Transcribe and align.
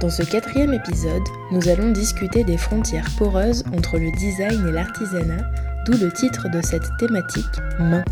Dans 0.00 0.10
ce 0.10 0.22
quatrième 0.22 0.74
épisode, 0.74 1.24
nous 1.50 1.68
allons 1.68 1.90
discuter 1.90 2.44
des 2.44 2.56
frontières 2.56 3.10
poreuses 3.18 3.64
entre 3.76 3.98
le 3.98 4.12
design 4.12 4.68
et 4.68 4.70
l'artisanat, 4.70 5.42
d'où 5.84 5.92
le 5.98 6.12
titre 6.12 6.48
de 6.48 6.62
cette 6.62 6.88
thématique, 6.98 7.44
Main. 7.80 8.04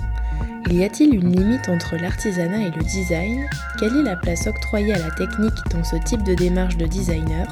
Y 0.68 0.82
a-t-il 0.82 1.14
une 1.14 1.30
limite 1.30 1.68
entre 1.68 1.94
l'artisanat 1.94 2.66
et 2.66 2.70
le 2.72 2.82
design? 2.82 3.48
Quelle 3.78 3.96
est 3.98 4.02
la 4.02 4.16
place 4.16 4.48
octroyée 4.48 4.94
à 4.94 4.98
la 4.98 5.12
technique 5.12 5.54
dans 5.70 5.84
ce 5.84 5.94
type 6.04 6.24
de 6.24 6.34
démarche 6.34 6.76
de 6.76 6.86
designer? 6.86 7.46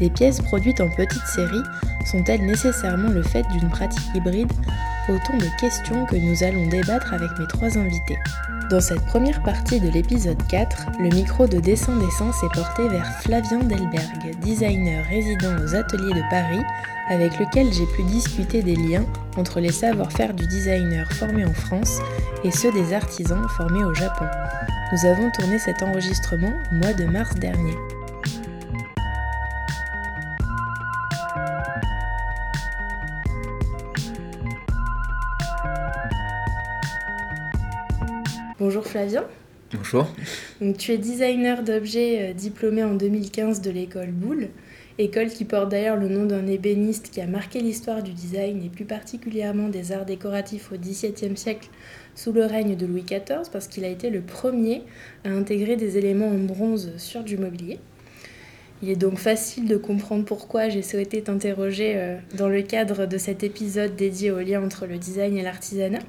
Les 0.00 0.10
pièces 0.10 0.40
produites 0.40 0.80
en 0.80 0.88
petite 0.90 1.26
série 1.26 1.62
sont-elles 2.06 2.46
nécessairement 2.46 3.10
le 3.10 3.24
fait 3.24 3.44
d'une 3.50 3.70
pratique 3.70 4.14
hybride? 4.14 4.52
Autant 5.08 5.36
de 5.36 5.60
questions 5.60 6.06
que 6.06 6.16
nous 6.16 6.44
allons 6.44 6.68
débattre 6.68 7.12
avec 7.12 7.30
mes 7.40 7.46
trois 7.48 7.76
invités. 7.76 8.18
Dans 8.70 8.80
cette 8.80 9.04
première 9.04 9.42
partie 9.42 9.78
de 9.78 9.90
l'épisode 9.90 10.42
4, 10.48 10.86
le 10.98 11.10
micro 11.10 11.46
de 11.46 11.58
Dessin 11.58 11.96
Dessin 11.96 12.32
s'est 12.32 12.48
porté 12.54 12.88
vers 12.88 13.06
Flavien 13.20 13.58
Delberg, 13.58 14.34
designer 14.40 15.04
résident 15.04 15.54
aux 15.62 15.74
ateliers 15.74 16.14
de 16.14 16.30
Paris, 16.30 16.62
avec 17.10 17.38
lequel 17.38 17.70
j'ai 17.72 17.86
pu 17.94 18.02
discuter 18.04 18.62
des 18.62 18.76
liens 18.76 19.04
entre 19.36 19.60
les 19.60 19.70
savoir-faire 19.70 20.32
du 20.32 20.46
designer 20.46 21.06
formé 21.12 21.44
en 21.44 21.52
France 21.52 21.98
et 22.42 22.50
ceux 22.50 22.72
des 22.72 22.94
artisans 22.94 23.46
formés 23.50 23.84
au 23.84 23.92
Japon. 23.92 24.26
Nous 24.92 25.08
avons 25.08 25.30
tourné 25.30 25.58
cet 25.58 25.82
enregistrement 25.82 26.52
au 26.72 26.74
mois 26.76 26.94
de 26.94 27.04
mars 27.04 27.34
dernier. 27.34 27.76
Bonjour 38.60 38.86
Flavien. 38.86 39.24
Bonjour. 39.74 40.06
Donc, 40.60 40.76
tu 40.76 40.92
es 40.92 40.98
designer 40.98 41.64
d'objets 41.64 42.30
euh, 42.30 42.32
diplômé 42.32 42.84
en 42.84 42.94
2015 42.94 43.60
de 43.62 43.70
l'école 43.72 44.12
Boulle, 44.12 44.50
école 44.96 45.26
qui 45.26 45.44
porte 45.44 45.70
d'ailleurs 45.70 45.96
le 45.96 46.08
nom 46.08 46.24
d'un 46.24 46.46
ébéniste 46.46 47.10
qui 47.10 47.20
a 47.20 47.26
marqué 47.26 47.58
l'histoire 47.58 48.04
du 48.04 48.12
design 48.12 48.62
et 48.62 48.68
plus 48.68 48.84
particulièrement 48.84 49.68
des 49.68 49.90
arts 49.90 50.04
décoratifs 50.04 50.70
au 50.70 50.76
XVIIe 50.76 51.36
siècle 51.36 51.68
sous 52.14 52.30
le 52.30 52.44
règne 52.44 52.76
de 52.76 52.86
Louis 52.86 53.02
XIV 53.02 53.50
parce 53.50 53.66
qu'il 53.66 53.84
a 53.84 53.88
été 53.88 54.08
le 54.08 54.20
premier 54.20 54.82
à 55.24 55.30
intégrer 55.30 55.74
des 55.74 55.98
éléments 55.98 56.28
en 56.28 56.38
bronze 56.38 56.92
sur 56.96 57.24
du 57.24 57.36
mobilier. 57.36 57.80
Il 58.82 58.88
est 58.88 58.94
donc 58.94 59.18
facile 59.18 59.66
de 59.66 59.76
comprendre 59.76 60.24
pourquoi 60.24 60.68
j'ai 60.68 60.82
souhaité 60.82 61.22
t'interroger 61.22 61.94
euh, 61.96 62.18
dans 62.36 62.48
le 62.48 62.62
cadre 62.62 63.06
de 63.06 63.18
cet 63.18 63.42
épisode 63.42 63.96
dédié 63.96 64.30
au 64.30 64.38
lien 64.38 64.62
entre 64.62 64.86
le 64.86 64.96
design 64.96 65.36
et 65.36 65.42
l'artisanat, 65.42 66.02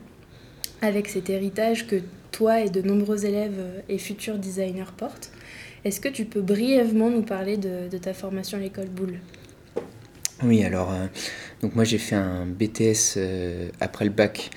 avec 0.84 1.08
cet 1.08 1.32
héritage 1.32 1.88
que 1.88 2.02
toi 2.36 2.62
et 2.62 2.70
de 2.70 2.82
nombreux 2.82 3.26
élèves 3.26 3.58
euh, 3.58 3.80
et 3.88 3.98
futurs 3.98 4.38
designers 4.38 4.92
portent. 4.98 5.32
Est-ce 5.86 6.02
que 6.02 6.10
tu 6.10 6.26
peux 6.26 6.42
brièvement 6.42 7.10
nous 7.10 7.22
parler 7.22 7.58
de, 7.58 7.98
ta 7.98 8.14
formation 8.14 8.58
à 8.58 8.62
l'école 8.62 8.88
Boulle 8.88 9.20
Oui, 10.44 10.64
alors, 10.64 10.92
euh, 10.92 11.06
donc 11.62 11.76
moi 11.76 11.84
j'ai 11.84 12.00
fait 12.00 12.16
un 12.16 12.46
BTS 12.46 13.20
après 13.80 14.06
le 14.06 14.12
bac 14.12 14.50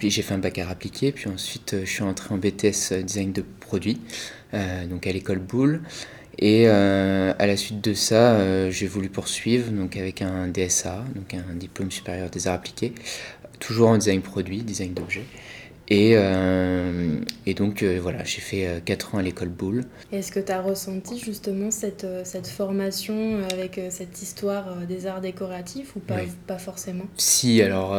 j'ai 0.00 0.22
fait 0.22 0.32
un 0.32 0.38
bac 0.38 0.58
à 0.58 0.68
appliqué, 0.70 1.12
puis 1.12 1.28
ensuite 1.28 1.76
je 1.84 1.90
suis 1.90 2.02
entré 2.02 2.34
en 2.34 2.38
BTS 2.38 3.04
design 3.04 3.32
de 3.32 3.44
produits, 3.60 4.00
donc 4.88 5.06
à 5.06 5.12
l'école 5.12 5.38
Boulle. 5.38 5.82
Et 6.38 6.64
euh, 6.66 7.32
à 7.38 7.46
la 7.46 7.56
suite 7.56 7.82
de 7.82 7.94
ça, 7.94 8.34
euh, 8.34 8.70
j'ai 8.70 8.86
voulu 8.86 9.08
poursuivre 9.08 9.70
donc 9.70 9.96
avec 9.96 10.20
un 10.20 10.48
DSA, 10.48 11.04
donc 11.14 11.32
un 11.32 11.54
diplôme 11.54 11.90
supérieur 11.90 12.28
des 12.28 12.46
arts 12.46 12.54
appliqués, 12.54 12.92
toujours 13.58 13.88
en 13.88 13.98
design 13.98 14.20
produit, 14.20 14.62
design 14.62 14.92
d'objets. 14.92 15.24
Et, 15.88 16.12
euh, 16.16 17.18
et, 17.46 17.54
donc 17.54 17.84
voilà, 17.84 18.24
j'ai 18.24 18.40
fait 18.40 18.82
4 18.84 19.14
ans 19.14 19.18
à 19.18 19.22
l'école 19.22 19.50
Boulle. 19.50 19.84
Est-ce 20.10 20.32
que 20.32 20.40
tu 20.40 20.50
as 20.50 20.60
ressenti 20.60 21.18
justement 21.18 21.70
cette, 21.70 22.06
cette 22.24 22.48
formation 22.48 23.38
avec 23.52 23.80
cette 23.90 24.20
histoire 24.20 24.76
des 24.88 25.06
arts 25.06 25.20
décoratifs 25.20 25.94
ou 25.94 26.00
pas, 26.00 26.18
pas 26.46 26.58
forcément? 26.58 27.04
Si, 27.16 27.62
alors 27.62 27.96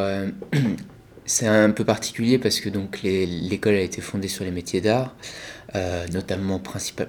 c'est 1.24 1.46
un 1.46 1.70
peu 1.70 1.84
particulier 1.84 2.38
parce 2.38 2.60
que 2.60 2.68
donc 2.68 3.00
l'école 3.02 3.74
a 3.74 3.80
été 3.80 4.02
fondée 4.02 4.28
sur 4.28 4.44
les 4.44 4.50
métiers 4.50 4.82
d'art. 4.82 5.16
Euh, 5.76 6.06
notamment 6.14 6.62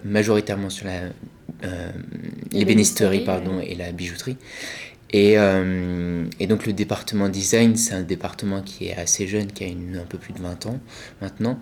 majoritairement 0.04 0.70
sur 0.70 0.86
la, 0.86 1.04
euh, 1.64 1.92
l'ébénisterie 2.52 3.24
pardon, 3.24 3.62
et 3.62 3.74
la 3.74 3.94
bijouterie. 3.94 4.36
Et, 5.12 5.40
euh, 5.40 6.26
et, 6.40 6.46
donc 6.46 6.66
le 6.68 6.74
département 6.74 7.30
design, 7.30 7.76
c'est 7.76 7.96
un 7.96 8.04
département 8.04 8.62
qui 8.62 8.90
est 8.90 8.96
assez 8.96 9.28
jeune, 9.28 9.48
qui 9.48 9.64
a 9.64 9.68
une, 9.68 9.98
un 9.98 10.06
peu 10.06 10.18
plus 10.18 10.34
de 10.34 10.40
20 10.40 10.68
ans 10.68 10.80
maintenant. 11.22 11.60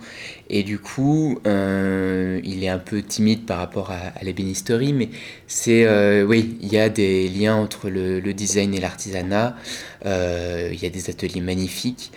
Et 0.49 0.63
du 0.63 0.79
coup, 0.79 1.39
euh, 1.47 2.41
il 2.43 2.63
est 2.63 2.69
un 2.69 2.79
peu 2.79 3.01
timide 3.01 3.45
par 3.45 3.59
rapport 3.59 3.91
à, 3.91 4.11
l'ébénisterie, 4.21 4.91
mais 4.93 5.09
c'est, 5.47 5.87
oui, 6.23 6.57
il 6.61 6.71
y 6.71 6.77
a 6.77 6.89
des 6.89 7.29
liens 7.29 7.55
entre 7.55 7.89
le, 7.89 8.19
le 8.19 8.33
design 8.33 8.73
et 8.73 8.81
l'artisanat. 8.81 9.55
il 10.03 10.79
y 10.81 10.85
a 10.85 10.89
des 10.89 11.09
ateliers 11.09 11.41
magnifiques. 11.41 12.11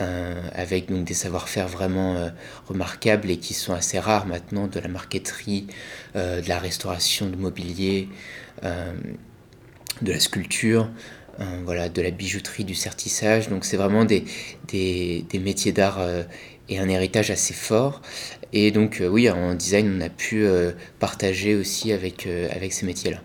Euh, 0.00 0.40
avec 0.54 0.90
donc 0.90 1.04
des 1.04 1.14
savoir-faire 1.14 1.68
vraiment 1.68 2.16
euh, 2.16 2.30
remarquables 2.66 3.30
et 3.30 3.36
qui 3.36 3.54
sont 3.54 3.74
assez 3.74 3.98
rares 3.98 4.26
maintenant, 4.26 4.66
de 4.66 4.80
la 4.80 4.88
marqueterie, 4.88 5.66
euh, 6.16 6.40
de 6.40 6.48
la 6.48 6.58
restauration 6.58 7.28
de 7.28 7.36
mobilier, 7.36 8.08
de 10.00 10.12
la 10.12 10.20
sculpture, 10.20 10.88
voilà, 11.64 11.88
de 11.88 12.00
la 12.00 12.10
bijouterie, 12.10 12.64
du 12.64 12.74
sertissage. 12.74 13.48
Donc 13.48 13.64
c'est 13.64 13.76
vraiment 13.76 14.04
des, 14.04 14.24
des, 14.68 15.38
métiers 15.40 15.72
d'art 15.72 16.00
et 16.68 16.78
un 16.78 16.88
héritage 16.88 17.30
assez 17.30 17.54
fort. 17.54 18.00
Et 18.52 18.70
donc 18.70 19.02
oui, 19.04 19.28
en 19.28 19.54
design, 19.54 19.98
on 19.98 20.00
a 20.00 20.08
pu 20.08 20.46
partager 21.00 21.54
aussi 21.54 21.92
avec, 21.92 22.26
avec 22.26 22.72
ces 22.72 22.86
métiers-là. 22.86 23.18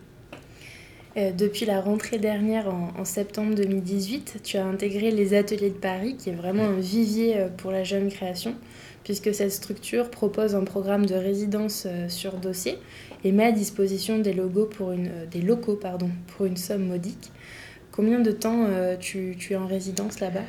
Euh, 1.17 1.31
depuis 1.31 1.65
la 1.65 1.81
rentrée 1.81 2.19
dernière, 2.19 2.67
en, 2.69 3.03
septembre 3.03 3.55
2018, 3.55 4.41
tu 4.43 4.57
as 4.57 4.65
intégré 4.65 5.09
les 5.09 5.33
Ateliers 5.33 5.71
de 5.71 5.75
Paris, 5.75 6.15
qui 6.15 6.29
est 6.29 6.33
vraiment 6.33 6.65
un 6.65 6.79
vivier 6.79 7.37
euh, 7.37 7.47
pour 7.49 7.71
la 7.71 7.83
jeune 7.83 8.11
création, 8.11 8.53
puisque 9.07 9.33
cette 9.33 9.53
structure 9.53 10.11
propose 10.11 10.53
un 10.53 10.65
programme 10.65 11.05
de 11.05 11.15
résidence 11.15 11.85
euh, 11.87 12.09
sur 12.09 12.33
dossier 12.33 12.77
et 13.23 13.31
met 13.31 13.45
à 13.45 13.51
disposition 13.53 14.19
des, 14.19 14.35
des 15.31 15.41
locaux 15.41 15.79
pour 15.79 16.45
une 16.45 16.57
somme 16.57 16.85
modique. 16.85 17.31
Combien 17.91 18.19
de 18.19 18.31
temps 18.31 18.67
tu, 18.99 19.35
tu, 19.39 19.53
es 19.53 19.55
en 19.55 19.65
résidence 19.65 20.19
là-bas? 20.19 20.43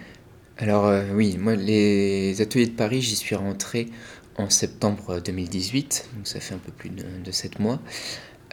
Alors 0.58 0.92
oui, 1.14 1.38
moi 1.38 1.54
les 1.54 2.42
Ateliers 2.42 2.66
de 2.66 2.72
Paris, 2.72 3.00
j'y 3.00 3.16
suis 3.16 3.34
rentré 3.34 3.88
en 4.36 4.50
septembre 4.50 5.20
2018, 5.24 6.10
donc 6.16 6.26
ça 6.26 6.40
fait 6.40 6.54
un 6.54 6.58
peu 6.58 6.72
plus 6.72 6.90
de, 6.90 7.04
de 7.24 7.30
7 7.30 7.58
mois. 7.58 7.80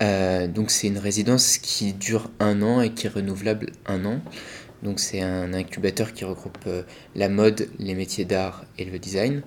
Euh, 0.01 0.47
donc 0.47 0.72
c'est 0.72 0.87
une 0.87 0.97
résidence 0.97 1.57
qui 1.57 1.93
dure 1.93 2.29
un 2.39 2.61
an 2.61 2.81
et 2.81 2.91
qui 2.91 3.07
est 3.07 3.09
renouvelable 3.09 3.72
un 3.85 4.05
an. 4.05 4.19
Donc 4.83 4.99
c'est 4.99 5.22
un 5.22 5.53
incubateur 5.53 6.13
qui 6.13 6.25
regroupe 6.25 6.57
euh, 6.67 6.83
la 7.16 7.29
mode, 7.29 7.69
les 7.79 7.95
métiers 7.95 8.25
d'art 8.25 8.66
et 8.77 8.85
le 8.85 8.99
design. 8.99 9.41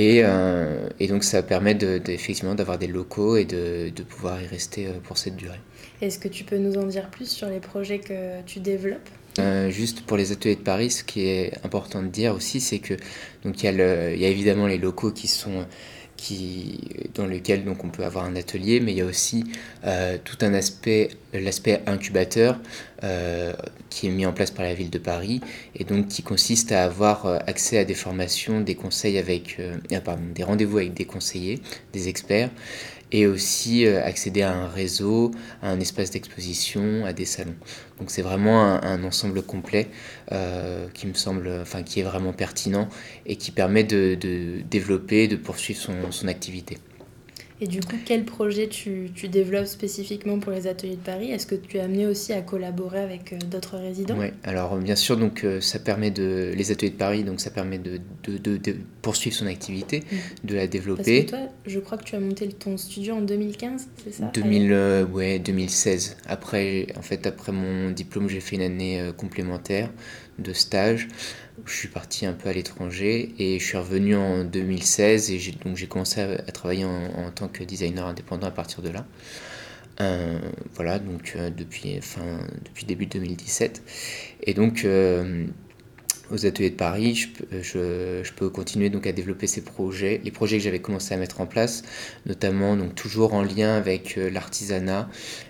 Et, 0.00 0.20
euh, 0.22 0.88
et, 1.00 1.08
donc 1.08 1.24
ça 1.24 1.42
permet 1.42 1.74
de, 1.74 2.00
effectivement 2.06 2.54
d'avoir 2.54 2.78
des 2.78 2.86
locaux 2.86 3.36
et 3.36 3.44
de, 3.44 3.90
de, 3.90 4.02
pouvoir 4.04 4.40
y 4.40 4.46
rester 4.46 4.86
pour 5.02 5.18
cette 5.18 5.34
durée. 5.34 5.58
Est-ce 6.00 6.20
que 6.20 6.28
tu 6.28 6.44
peux 6.44 6.56
nous 6.56 6.76
en 6.78 6.86
dire 6.86 7.10
plus 7.10 7.28
sur 7.28 7.48
les 7.48 7.58
projets 7.58 7.98
que 7.98 8.40
tu 8.46 8.60
développes? 8.60 9.08
Juste 9.70 10.02
pour 10.02 10.16
les 10.16 10.30
ateliers 10.30 10.54
de 10.54 10.60
Paris, 10.60 10.92
ce 10.92 11.02
qui 11.02 11.26
est 11.26 11.52
important 11.64 12.00
de 12.00 12.08
dire 12.08 12.32
aussi, 12.32 12.60
c'est 12.60 12.78
que 12.78 12.94
donc 13.44 13.60
y, 13.64 13.66
il 13.66 13.76
y 14.20 14.24
a 14.24 14.28
évidemment 14.28 14.68
les 14.68 14.78
locaux 14.78 15.10
qui 15.10 15.26
sont 15.26 15.66
dans 17.14 17.26
lequel 17.26 17.64
donc, 17.64 17.84
on 17.84 17.88
peut 17.88 18.04
avoir 18.04 18.24
un 18.24 18.36
atelier, 18.36 18.80
mais 18.80 18.92
il 18.92 18.98
y 18.98 19.00
a 19.00 19.04
aussi 19.04 19.44
euh, 19.84 20.18
tout 20.22 20.36
un 20.42 20.52
aspect, 20.54 21.10
l'aspect 21.32 21.80
incubateur 21.86 22.58
euh, 23.04 23.52
qui 23.88 24.08
est 24.08 24.10
mis 24.10 24.26
en 24.26 24.32
place 24.32 24.50
par 24.50 24.64
la 24.64 24.74
ville 24.74 24.90
de 24.90 24.98
Paris 24.98 25.40
et 25.74 25.84
donc 25.84 26.08
qui 26.08 26.22
consiste 26.22 26.72
à 26.72 26.84
avoir 26.84 27.26
euh, 27.26 27.38
accès 27.46 27.78
à 27.78 27.84
des 27.84 27.94
formations, 27.94 28.60
des 28.60 28.74
conseils 28.74 29.18
avec, 29.18 29.60
pardon, 30.04 30.22
des 30.34 30.42
rendez-vous 30.42 30.78
avec 30.78 30.94
des 30.94 31.04
conseillers, 31.04 31.60
des 31.92 32.08
experts 32.08 32.50
et 33.12 33.26
aussi 33.26 33.86
euh, 33.86 34.04
accéder 34.04 34.42
à 34.42 34.52
un 34.54 34.68
réseau, 34.68 35.30
à 35.62 35.70
un 35.70 35.80
espace 35.80 36.10
d'exposition, 36.10 37.04
à 37.04 37.12
des 37.12 37.24
salons. 37.24 37.56
Donc 37.98 38.10
c'est 38.10 38.22
vraiment 38.22 38.62
un, 38.64 39.02
ensemble 39.04 39.42
complet 39.42 39.88
euh, 40.32 40.86
qui 40.94 41.06
me 41.06 41.14
semble, 41.14 41.48
enfin 41.60 41.82
qui 41.82 42.00
est 42.00 42.04
vraiment 42.04 42.32
pertinent 42.32 42.88
et 43.26 43.36
qui 43.36 43.50
permet 43.50 43.84
de, 43.84 44.14
de 44.14 44.60
développer, 44.70 45.28
de 45.28 45.36
poursuivre 45.36 45.80
son, 45.80 46.10
son 46.10 46.28
activité. 46.28 46.78
Et 47.60 47.66
du 47.66 47.80
coup, 47.80 47.96
quel 48.04 48.24
projet 48.24 48.68
tu, 48.68 49.10
tu, 49.14 49.28
développes 49.28 49.66
spécifiquement 49.66 50.38
pour 50.38 50.52
les 50.52 50.68
ateliers 50.68 50.94
de 50.94 51.00
Paris? 51.00 51.32
Est-ce 51.32 51.46
que 51.46 51.56
tu 51.56 51.76
es 51.76 51.80
amené 51.80 52.06
aussi 52.06 52.32
à 52.32 52.40
collaborer 52.40 53.00
avec 53.00 53.32
euh, 53.32 53.38
d'autres 53.38 53.76
résidents? 53.78 54.16
Oui, 54.16 54.28
alors 54.44 54.76
bien 54.76 54.94
sûr, 54.94 55.16
donc 55.16 55.42
euh, 55.42 55.60
ça 55.60 55.80
permet 55.80 56.12
de 56.12 56.52
les 56.54 56.70
ateliers 56.70 56.92
de 56.92 56.96
Paris, 56.96 57.24
donc 57.24 57.40
ça 57.40 57.50
permet 57.50 57.78
de, 57.78 57.98
de, 58.28 58.56
de, 58.56 58.76
poursuivre 59.02 59.34
son 59.34 59.46
activité, 59.46 60.00
mmh. 60.00 60.46
de 60.46 60.54
la 60.54 60.66
développer. 60.68 61.22
Parce 61.22 61.40
que 61.40 61.46
toi, 61.46 61.52
je 61.66 61.80
crois 61.80 61.98
que 61.98 62.04
tu 62.04 62.14
as 62.14 62.20
monté 62.20 62.48
ton 62.48 62.76
studio 62.76 63.16
en 63.16 63.22
2015, 63.22 63.88
c'est 64.04 64.14
ça? 64.14 64.30
2000, 64.32 64.72
euh, 64.72 65.04
ouais, 65.06 65.40
2016. 65.40 66.16
Après, 66.26 66.86
en 66.96 67.02
fait, 67.02 67.26
après 67.26 67.50
mon 67.50 67.90
diplôme, 67.90 68.28
j'ai 68.28 68.40
fait 68.40 68.54
une 68.54 68.62
année 68.62 69.10
complémentaire 69.16 69.90
de 70.38 70.52
stage. 70.52 71.08
Je 71.66 71.74
suis 71.74 71.88
parti 71.88 72.26
un 72.26 72.32
peu 72.32 72.48
à 72.48 72.52
l'étranger 72.52 73.34
et 73.38 73.58
je 73.58 73.64
suis 73.64 73.76
revenu 73.76 74.16
en 74.16 74.44
2016 74.44 75.30
et 75.30 75.40
donc 75.64 75.76
j'ai 75.76 75.86
commencé 75.86 76.20
à, 76.20 76.52
travailler 76.52 76.84
en, 76.84 77.30
tant 77.34 77.48
que 77.48 77.64
designer 77.64 78.06
indépendant 78.06 78.46
à 78.46 78.52
partir 78.52 78.82
de 78.82 78.90
là. 78.90 79.06
Euh, 80.00 80.38
voilà, 80.74 80.98
donc 80.98 81.32
euh, 81.34 81.50
depuis, 81.50 82.00
fin, 82.00 82.38
depuis 82.64 82.84
début 82.84 83.06
2017. 83.06 83.82
Et 84.44 84.54
donc, 84.54 84.84
euh, 84.84 85.46
aux 86.30 86.46
ateliers 86.46 86.70
de 86.70 86.76
Paris, 86.76 87.14
je, 87.16 87.62
je, 87.62 88.20
je, 88.22 88.32
peux 88.32 88.48
continuer 88.48 88.90
donc 88.90 89.06
à 89.08 89.12
développer 89.12 89.48
ces 89.48 89.62
projets, 89.62 90.20
les 90.22 90.30
projets 90.30 90.58
que 90.58 90.62
j'avais 90.62 90.78
commencé 90.78 91.14
à 91.14 91.16
mettre 91.16 91.40
en 91.40 91.46
place, 91.46 91.82
notamment 92.26 92.76
donc 92.76 92.94
toujours 92.94 93.34
en 93.34 93.42
lien 93.42 93.74
avec 93.76 94.16
l'artisanat 94.16 95.08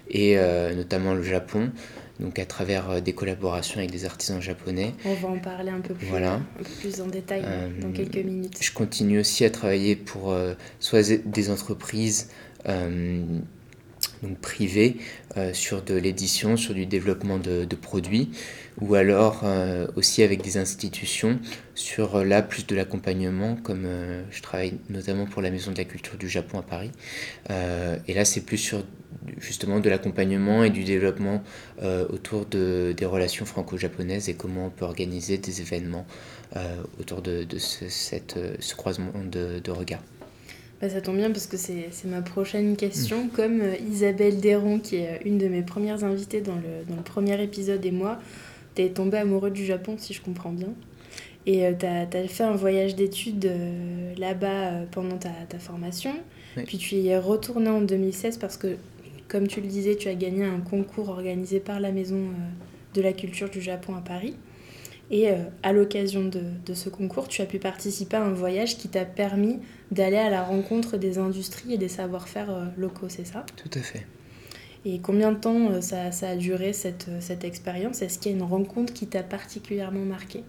et 0.09 0.37
notamment 0.77 1.15
le 1.15 1.23
Japon 1.25 1.73
donc 2.21 2.39
à 2.39 2.47
travers 2.47 2.91
euh, 2.91 3.01
des 3.01 3.13
collaborations 3.13 3.79
avec 3.79 3.91
des 3.91 4.05
artisans 4.05 4.41
japonais. 4.41 4.95
On 5.05 5.15
va 5.15 5.29
en 5.29 5.39
parler 5.39 5.71
un 5.71 5.81
peu 5.81 5.95
plus, 5.95 6.07
voilà. 6.07 6.35
un 6.35 6.43
peu 6.59 6.65
plus 6.81 7.01
en 7.01 7.07
détail 7.07 7.43
euh, 7.45 7.69
dans 7.81 7.93
quelques 7.93 8.17
minutes. 8.17 8.59
Je 8.61 8.73
continue 8.73 9.21
aussi 9.21 9.45
à 9.45 9.51
travailler 9.51 9.97
pour 9.97 10.33
euh, 10.33 10.55
soit 10.81 11.13
des 11.25 11.51
entreprises 11.51 12.31
donc 14.23 14.39
privées 14.41 14.97
sur 15.53 15.81
de 15.83 15.95
l'édition, 15.95 16.57
sur 16.57 16.75
du 16.75 16.87
développement 16.87 17.39
de, 17.39 17.65
de 17.65 17.77
produits, 17.77 18.31
ou 18.81 18.95
alors 18.95 19.45
aussi 19.97 20.23
avec 20.23 20.43
des 20.43 20.59
institutions 20.59 21.39
sur 21.75 22.25
là 22.25 22.43
plus 22.43 22.67
de 22.67 22.75
l'accompagnement, 22.75 23.57
comme 23.57 23.87
je 24.31 24.43
travaille 24.43 24.75
notamment 24.91 25.25
pour 25.25 25.41
la 25.41 25.51
Maison 25.51 25.71
de 25.71 25.79
la 25.79 25.85
Culture 25.85 26.19
du 26.19 26.29
Japon 26.29 26.59
à 26.59 26.63
Paris. 26.63 26.91
et 27.49 28.13
là 28.13 28.25
c'est 28.27 28.43
plus 28.43 28.59
sur 28.59 28.85
justement 29.39 29.81
de 29.81 29.89
l'accompagnement 29.89 30.65
et 30.65 30.71
du 30.71 30.85
développement 30.85 31.43
euh, 31.83 32.07
autour 32.09 32.47
de, 32.47 32.95
des 32.97 33.07
relations 33.07 33.45
franco-japonaises 33.45 34.29
et 34.29 34.35
comment 34.35 34.67
on 34.67 34.71
peut 34.71 34.85
organiser 34.85 35.39
des 35.39 35.61
événements 35.61 36.07
euh, 36.57 36.77
autour 37.01 37.23
de, 37.23 37.45
de 37.45 37.59
ce, 37.59 37.89
cette, 37.89 38.37
euh, 38.37 38.55
ce 38.61 38.75
croisement 38.75 39.13
de, 39.31 39.61
de 39.61 39.71
regards. 39.71 40.03
Bah, 40.81 40.89
ça 40.89 41.01
tombe 41.01 41.17
bien 41.17 41.31
parce 41.31 41.47
que 41.47 41.57
c'est 41.57 41.91
ma 42.05 42.23
prochaine 42.23 42.77
question. 42.77 43.25
Mm. 43.25 43.29
Comme 43.31 43.63
Isabelle 43.91 44.41
Deron, 44.41 44.79
qui 44.79 44.97
est 44.97 45.21
une 45.25 45.39
de 45.39 45.49
mes 45.49 45.63
premières 45.63 46.05
invitées 46.05 46.41
dans 46.41 46.55
le, 46.55 46.85
dans 46.89 46.97
le 46.97 47.03
premier 47.03 47.43
épisode, 47.43 47.85
et 47.85 47.91
moi, 47.91 48.19
tu 48.75 48.83
es 48.83 48.91
tombée 48.91 49.19
amoureux 49.19 49.51
du 49.51 49.65
Japon, 49.65 49.97
si 49.99 50.15
je 50.15 50.23
comprends 50.23 50.53
bien. 50.53 50.69
Et 51.47 51.65
tu 51.79 51.87
as, 51.87 52.03
as, 52.03 52.29
fait 52.29 52.45
un 52.45 52.55
voyage 52.55 52.95
d'études 52.95 53.51
là-bas 54.19 54.83
pendant 54.93 55.17
ta, 55.17 55.31
ta 55.49 55.59
formation. 55.59 56.13
Puis 56.67 56.79
tu 56.79 56.97
y 56.97 57.09
es 57.09 57.19
retournée 57.19 57.71
en 57.71 57.81
2016 57.81 58.39
parce 58.39 58.57
que 58.57 58.77
comme 59.29 59.47
tu 59.47 59.61
le 59.61 59.67
disais, 59.67 59.97
tu 59.97 60.09
as 60.09 60.15
gagné 60.15 60.45
un 60.45 60.61
concours 60.61 61.11
organisé 61.11 61.61
par 61.61 61.81
la 61.81 61.93
Maison 61.93 62.17
euh, 62.17 62.95
de 62.95 63.03
la 63.03 63.13
Culture 63.13 63.51
du 63.51 63.61
Japon 63.61 63.95
à 63.95 64.01
Paris. 64.01 64.35
Et 65.11 65.31
euh, 65.31 65.37
à 65.63 65.73
l'occasion 65.73 66.25
de, 66.25 66.75
ce 66.75 66.89
concours, 66.89 67.29
tu 67.29 67.41
as 67.41 67.47
pu 67.47 67.59
participer 67.59 68.17
à 68.17 68.25
un 68.25 68.33
voyage 68.33 68.77
qui 68.77 68.89
t'a 68.89 69.05
permis 69.05 69.61
d'aller 69.91 70.17
à 70.17 70.29
la 70.29 70.43
rencontre 70.43 70.97
des 70.97 71.19
industries 71.19 71.75
et 71.75 71.79
des 71.79 71.89
savoir-faire 71.89 72.51
euh, 72.51 72.65
locaux, 72.77 73.09
c'est 73.09 73.27
ça? 73.27 73.45
Tout 73.57 73.71
à 73.79 73.83
fait. 73.83 74.07
Et 74.85 75.01
combien 75.01 75.33
de 75.33 75.39
temps 75.39 75.81
ça, 75.83 76.13
ça 76.13 76.31
a 76.31 76.37
duré 76.37 76.73
cette, 76.73 77.09
cette 77.21 77.45
expérience? 77.45 78.01
Est-ce 78.01 78.19
qu'il 78.19 78.33
y 78.33 78.35
a 78.35 78.39
une 78.39 78.45
rencontre 78.45 78.93
qui 78.93 79.07
t'a 79.07 79.23
particulièrement 79.23 80.05
marqué? 80.05 80.45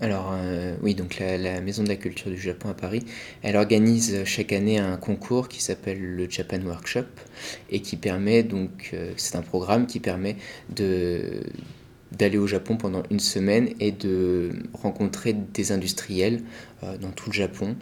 Alors 0.00 0.32
euh, 0.34 0.74
oui, 0.82 0.94
donc 0.94 1.18
la, 1.18 1.60
Maison 1.60 1.84
de 1.84 1.88
la 1.88 1.96
Culture 1.96 2.30
du 2.30 2.40
Japon 2.40 2.68
à 2.68 2.74
Paris, 2.74 3.04
elle 3.42 3.56
organise 3.56 4.24
chaque 4.24 4.52
année 4.52 4.78
un 4.78 4.96
concours 4.96 5.48
qui 5.48 5.62
s'appelle 5.62 6.00
le 6.00 6.28
Japan 6.28 6.60
Workshop 6.64 7.04
et 7.70 7.80
qui 7.80 7.96
permet 7.96 8.42
donc, 8.42 8.90
euh, 8.92 9.12
c'est 9.16 9.36
un 9.36 9.42
programme 9.42 9.86
qui 9.86 10.00
permet 10.00 10.36
de 10.74 11.40
d'aller 12.12 12.38
au 12.38 12.46
Japon 12.46 12.76
pendant 12.76 13.02
une 13.10 13.18
semaine 13.18 13.70
et 13.80 13.90
de 13.90 14.50
rencontrer 14.72 15.32
des 15.32 15.72
industriels 15.72 16.42
euh, 16.84 16.96
dans 16.96 17.10
tout 17.10 17.30
le 17.30 17.34
Japon 17.34 17.76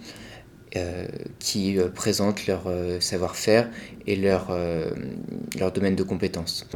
qui 1.38 1.76
présentent 1.94 2.46
leur 2.46 2.62
savoir-faire 2.98 3.68
et 4.06 4.16
leur, 4.16 4.56
domaine 5.74 5.94
de 5.94 6.02
compétences. 6.02 6.66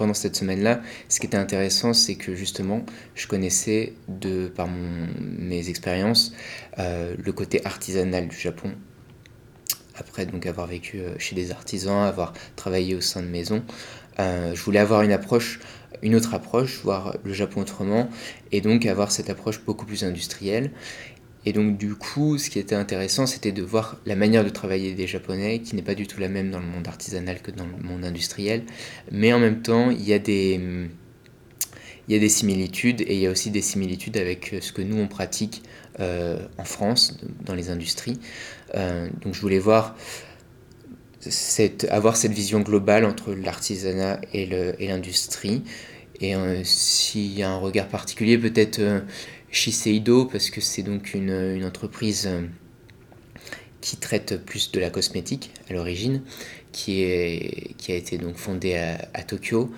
Pendant 0.00 0.14
cette 0.14 0.34
semaine-là, 0.34 0.80
ce 1.10 1.20
qui 1.20 1.26
était 1.26 1.36
intéressant, 1.36 1.92
c'est 1.92 2.14
que 2.14 2.34
justement, 2.34 2.86
je 3.14 3.26
connaissais 3.26 3.92
de 4.08 4.48
par 4.48 4.66
mes 4.66 5.68
expériences 5.68 6.32
euh, 6.78 7.14
le 7.22 7.32
côté 7.32 7.60
artisanal 7.66 8.26
du 8.26 8.34
Japon. 8.34 8.72
Après 9.96 10.24
donc 10.24 10.46
avoir 10.46 10.66
vécu 10.66 11.00
euh, 11.00 11.18
chez 11.18 11.36
des 11.36 11.50
artisans, 11.50 12.02
avoir 12.02 12.32
travaillé 12.56 12.94
au 12.94 13.02
sein 13.02 13.20
de 13.20 13.26
maisons, 13.26 13.62
euh, 14.20 14.54
je 14.54 14.62
voulais 14.62 14.78
avoir 14.78 15.02
une 15.02 15.12
approche, 15.12 15.60
une 16.00 16.14
autre 16.14 16.32
approche, 16.32 16.80
voir 16.82 17.18
le 17.22 17.34
Japon 17.34 17.60
autrement, 17.60 18.08
et 18.52 18.62
donc 18.62 18.86
avoir 18.86 19.12
cette 19.12 19.28
approche 19.28 19.62
beaucoup 19.66 19.84
plus 19.84 20.02
industrielle. 20.02 20.70
Et 21.46 21.52
donc 21.52 21.78
du 21.78 21.94
coup, 21.94 22.36
ce 22.38 22.50
qui 22.50 22.58
était 22.58 22.74
intéressant, 22.74 23.26
c'était 23.26 23.52
de 23.52 23.62
voir 23.62 23.98
la 24.04 24.14
manière 24.14 24.44
de 24.44 24.50
travailler 24.50 24.92
des 24.94 25.06
Japonais, 25.06 25.60
qui 25.60 25.74
n'est 25.74 25.82
pas 25.82 25.94
du 25.94 26.06
tout 26.06 26.20
la 26.20 26.28
même 26.28 26.50
dans 26.50 26.60
le 26.60 26.66
monde 26.66 26.86
artisanal 26.86 27.40
que 27.40 27.50
dans 27.50 27.66
le 27.66 27.82
monde 27.82 28.04
industriel. 28.04 28.64
Mais 29.10 29.32
en 29.32 29.38
même 29.38 29.62
temps, 29.62 29.90
il 29.90 30.06
y 30.06 30.12
a 30.12 30.18
des, 30.18 30.60
il 32.08 32.14
y 32.14 32.16
a 32.16 32.18
des 32.18 32.28
similitudes 32.28 33.00
et 33.02 33.14
il 33.14 33.20
y 33.20 33.26
a 33.26 33.30
aussi 33.30 33.50
des 33.50 33.62
similitudes 33.62 34.16
avec 34.16 34.56
ce 34.60 34.72
que 34.72 34.82
nous 34.82 34.98
on 34.98 35.06
pratique 35.06 35.62
euh, 36.00 36.38
en 36.58 36.64
France, 36.64 37.16
dans 37.44 37.54
les 37.54 37.70
industries. 37.70 38.18
Euh, 38.74 39.08
donc 39.22 39.34
je 39.34 39.40
voulais 39.40 39.58
voir 39.58 39.96
cette, 41.20 41.84
avoir 41.90 42.16
cette 42.16 42.32
vision 42.32 42.60
globale 42.60 43.04
entre 43.04 43.32
l'artisanat 43.32 44.20
et 44.34 44.46
l'industrie. 44.80 45.62
Et, 46.20 46.30
et 46.30 46.34
euh, 46.34 46.62
s'il 46.64 47.32
y 47.38 47.42
a 47.42 47.50
un 47.50 47.58
regard 47.58 47.88
particulier, 47.88 48.36
peut-être 48.36 48.80
Shiseido 49.50 50.26
parce 50.26 50.50
que 50.50 50.60
c'est 50.60 50.82
donc 50.82 51.14
une, 51.14 51.64
entreprise 51.64 52.26
euh, 52.26 52.46
qui 53.80 53.96
traite 53.96 54.44
plus 54.44 54.70
de 54.72 54.80
la 54.80 54.90
cosmétique 54.90 55.52
à 55.68 55.72
l'origine, 55.72 56.22
qui, 56.72 57.02
a 57.02 57.94
été 57.94 58.18
donc 58.18 58.36
fondée 58.36 58.76
à, 58.76 59.22
Tokyo 59.22 59.70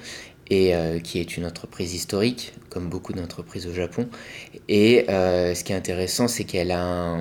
et 0.51 0.75
euh, 0.75 0.99
qui 0.99 1.19
est 1.19 1.37
une 1.37 1.47
entreprise 1.47 1.95
historique, 1.95 2.53
comme 2.69 2.89
beaucoup 2.89 3.13
d'entreprises 3.13 3.67
au 3.67 3.73
Japon. 3.73 4.09
Et 4.69 5.09
euh, 5.09 5.55
ce 5.55 5.65
qui 5.65 5.73
est 5.73 5.77
intéressant, 5.77 6.29
c'est 6.29 6.45
qu'elle 6.45 6.73
a 6.73 7.19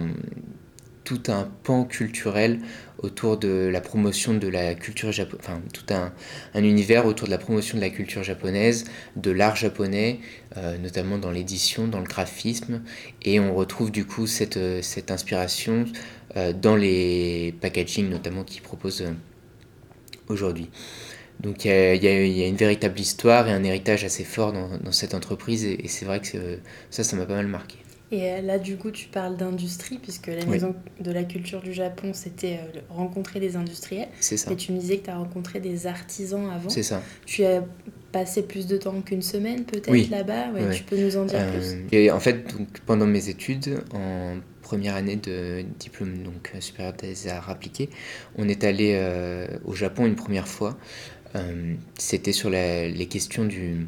tout 1.04 1.22
un 1.28 1.50
pan 1.64 1.86
culturel 1.86 2.60
autour 3.02 3.38
de 3.38 3.70
la 3.72 3.82
promotion 3.82 4.34
de 4.34 4.48
la 4.48 4.76
culture 4.76 5.12
japonaise, 5.12 5.42
enfin 5.44 5.62
tout 5.74 5.94
un, 5.94 6.14
un, 6.54 6.64
univers 6.64 7.06
autour 7.06 7.28
de 7.28 7.32
la 7.32 7.38
promotion 7.38 7.78
de 7.78 7.82
la 7.82 7.90
culture 7.90 8.24
japonaise, 8.24 8.86
de 9.16 9.32
l'art 9.32 9.56
japonais, 9.56 10.20
euh, 10.58 10.78
notamment 10.78 11.18
dans 11.18 11.32
l'édition, 11.32 11.88
dans 11.88 12.00
le 12.00 12.06
graphisme, 12.06 12.82
et 13.24 13.40
on 13.40 13.56
retrouve 13.56 13.92
du 13.92 14.06
coup 14.06 14.28
cette, 14.28 14.60
cette 14.84 15.12
inspiration 15.12 15.86
euh, 16.38 16.54
dans 16.54 16.76
les 16.76 17.54
packaging 17.62 18.10
notamment 18.10 18.44
qu'ils 18.44 18.62
proposent 18.62 19.02
euh, 19.02 19.14
aujourd'hui. 20.28 20.70
Donc 21.40 21.66
il 21.66 21.70
y, 21.70 22.08
a, 22.08 22.48
une 22.48 22.56
véritable 22.56 23.00
histoire 23.00 23.48
et 23.48 23.52
un 23.52 23.64
héritage 23.64 24.04
assez 24.04 24.24
fort 24.24 24.54
dans, 24.54 24.78
dans 24.78 24.92
cette 24.92 25.16
entreprise, 25.16 25.66
et, 25.66 25.86
et 25.86 25.88
c'est 25.88 26.06
vrai 26.06 26.22
que 26.22 26.60
ça, 26.92 27.04
ça 27.04 27.16
m'a 27.16 27.26
pas 27.26 27.34
mal 27.34 27.48
marqué. 27.48 27.81
Et 28.12 28.42
là, 28.42 28.60
du 28.60 28.76
coup, 28.76 28.92
tu 28.92 29.08
parles 29.08 29.38
d'industrie, 29.38 29.98
puisque 29.98 30.28
la 30.28 30.46
Maison 30.46 30.76
de 31.00 31.12
la 31.12 31.24
Culture 31.24 31.62
du 31.62 31.72
Japon, 31.72 32.12
c'était 32.14 32.60
euh, 32.62 32.80
rencontrer 32.90 33.40
des 33.40 33.56
industriels. 33.56 34.10
C'est 34.20 34.36
ça. 34.36 34.52
Et 34.52 34.58
tu 34.58 34.74
me 34.74 34.80
disais 34.80 34.98
que 34.98 35.06
tu 35.06 35.10
as 35.10 35.18
rencontré 35.18 35.62
des 35.62 35.88
artisans 35.88 36.50
avant. 36.50 36.70
C'est 36.70 36.84
ça. 36.84 37.02
Tu 37.26 37.46
as 37.46 37.64
passé 38.12 38.44
plus 38.44 38.68
de 38.68 38.76
temps 38.76 39.00
qu'une 39.02 39.22
semaine, 39.22 39.64
peut-être, 39.64 39.90
oui. 39.92 40.10
là-bas? 40.12 40.52
Ouais, 40.52 40.76
Tu 40.76 40.84
peux 40.84 40.98
nous 40.98 41.16
en 41.16 41.26
dire 41.26 41.40
euh, 41.40 41.58
plus? 41.58 41.96
Et 41.96 42.12
en 42.12 42.20
fait, 42.20 42.58
donc, 42.58 42.68
pendant 42.86 43.08
mes 43.08 43.30
études, 43.30 43.82
en 43.94 44.36
première 44.62 44.96
année 44.96 45.16
de 45.16 45.64
diplôme 45.80 46.24
donc, 46.24 46.54
supérieur 46.60 46.94
des 46.94 47.28
arts 47.30 47.50
appliqués, 47.50 47.90
on 48.38 48.48
est 48.50 48.64
allé 48.64 48.94
euh, 48.96 49.48
au 49.66 49.74
Japon 49.74 50.06
une 50.06 50.16
première 50.16 50.48
fois. 50.48 50.78
Euh, 51.36 51.76
c'était 51.98 52.34
sur 52.34 52.50
la, 52.50 52.90
les 52.90 53.06
questions 53.06 53.46
du 53.46 53.88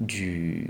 du, 0.00 0.66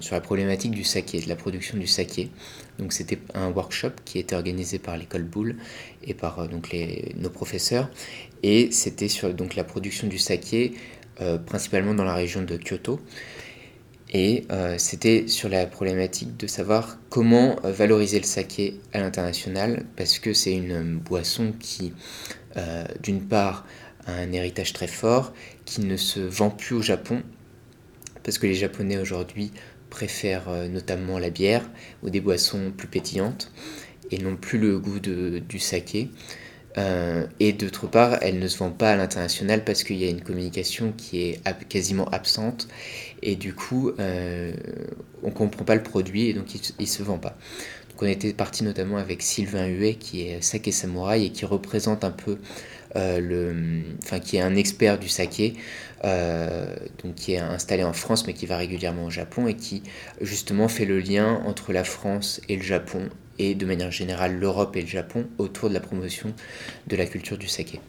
sur 0.00 0.14
la 0.14 0.20
problématique 0.20 0.72
du 0.72 0.84
saké, 0.84 1.20
de 1.20 1.28
la 1.28 1.36
production 1.36 1.78
du 1.78 1.86
saké. 1.86 2.30
Donc 2.78 2.92
c'était 2.92 3.18
un 3.34 3.50
workshop 3.50 3.92
qui 4.04 4.18
était 4.18 4.36
organisé 4.36 4.78
par 4.78 4.96
l'école 4.96 5.24
Boulle 5.24 5.56
et 6.04 6.14
par 6.14 6.38
euh, 6.38 6.46
donc 6.46 6.70
les, 6.70 7.14
nos 7.18 7.30
professeurs. 7.30 7.90
Et 8.42 8.70
c'était 8.70 9.08
sur 9.08 9.32
donc, 9.34 9.56
la 9.56 9.64
production 9.64 10.06
du 10.06 10.18
saké, 10.18 10.74
euh, 11.20 11.38
principalement 11.38 11.94
dans 11.94 12.04
la 12.04 12.14
région 12.14 12.42
de 12.42 12.56
Kyoto. 12.56 13.00
Et 14.10 14.44
c'était 14.78 15.28
sur 15.28 15.50
la 15.50 15.66
problématique 15.66 16.34
de 16.38 16.46
savoir 16.46 16.98
comment 17.10 17.56
valoriser 17.62 18.18
le 18.18 18.24
saké 18.24 18.80
à 18.94 19.00
l'international, 19.00 19.84
parce 19.96 20.18
que 20.18 20.32
c'est 20.32 20.54
une 20.54 20.96
boisson 20.96 21.52
qui, 21.60 21.92
d'une 23.02 23.20
part, 23.20 23.66
a 24.06 24.12
un 24.12 24.32
héritage 24.32 24.72
très 24.72 24.86
fort, 24.86 25.34
qui 25.66 25.82
ne 25.82 25.98
se 25.98 26.20
vend 26.20 26.48
plus 26.48 26.74
au 26.74 26.80
Japon, 26.80 27.22
parce 28.28 28.36
que 28.36 28.46
les 28.46 28.54
Japonais 28.54 28.98
aujourd'hui 28.98 29.52
préfèrent 29.88 30.50
notamment 30.70 31.18
la 31.18 31.30
bière 31.30 31.62
ou 32.02 32.10
des 32.10 32.20
boissons 32.20 32.72
plus 32.76 32.86
pétillantes 32.86 33.50
et 34.10 34.18
non 34.18 34.36
plus 34.36 34.58
le 34.58 34.78
goût 34.78 35.00
du 35.00 35.58
saké. 35.58 36.10
Euh, 36.76 37.26
et 37.40 37.54
d'autre 37.54 37.86
part, 37.86 38.18
elle 38.20 38.38
ne 38.38 38.46
se 38.46 38.58
vend 38.58 38.70
pas 38.70 38.90
à 38.90 38.96
l'international 38.96 39.64
parce 39.64 39.82
qu'il 39.82 39.96
y 39.96 40.04
a 40.04 40.10
une 40.10 40.20
communication 40.20 40.92
qui 40.94 41.22
est 41.22 41.68
quasiment 41.68 42.04
absente 42.10 42.68
et 43.22 43.34
du 43.34 43.54
coup, 43.54 43.92
euh, 43.98 44.52
on 45.22 45.28
ne 45.28 45.32
comprend 45.32 45.64
pas 45.64 45.74
le 45.74 45.82
produit 45.82 46.28
et 46.28 46.34
donc 46.34 46.54
il 46.54 46.60
ne 46.78 46.86
se 46.86 47.02
vend 47.02 47.18
pas. 47.18 47.36
Donc 47.90 48.02
on 48.02 48.06
était 48.06 48.34
parti 48.34 48.62
notamment 48.62 48.98
avec 48.98 49.22
Sylvain 49.22 49.66
Huet 49.66 49.94
qui 49.94 50.28
est 50.28 50.42
saké 50.42 50.70
samouraï 50.70 51.26
et 51.26 51.30
qui 51.30 51.46
représente 51.46 52.04
un 52.04 52.10
peu 52.10 52.32
euh, 52.32 52.36
enfin 52.94 54.20
qui 54.20 54.36
est 54.36 54.40
un 54.40 54.56
expert 54.56 54.98
du 54.98 55.08
saké, 55.08 55.54
donc 56.02 57.14
qui 57.16 57.32
est 57.32 57.38
installé 57.38 57.84
en 57.84 57.92
France 57.92 58.26
mais 58.26 58.32
qui 58.32 58.46
va 58.46 58.56
régulièrement 58.56 59.06
au 59.06 59.10
Japon 59.10 59.46
et 59.46 59.54
qui 59.54 59.82
justement 60.20 60.68
fait 60.68 60.84
le 60.84 60.98
lien 60.98 61.42
entre 61.46 61.72
la 61.72 61.84
France 61.84 62.40
et 62.48 62.56
le 62.56 62.62
Japon 62.62 63.08
et 63.38 63.54
de 63.54 63.66
manière 63.66 63.90
générale 63.90 64.36
l'Europe 64.38 64.76
et 64.76 64.82
le 64.82 64.88
Japon 64.88 65.26
autour 65.38 65.68
de 65.68 65.74
la 65.74 65.80
promotion 65.80 66.34
de 66.86 66.96
la 66.96 67.06
culture 67.06 67.38
du 67.38 67.48
saké. 67.48 67.80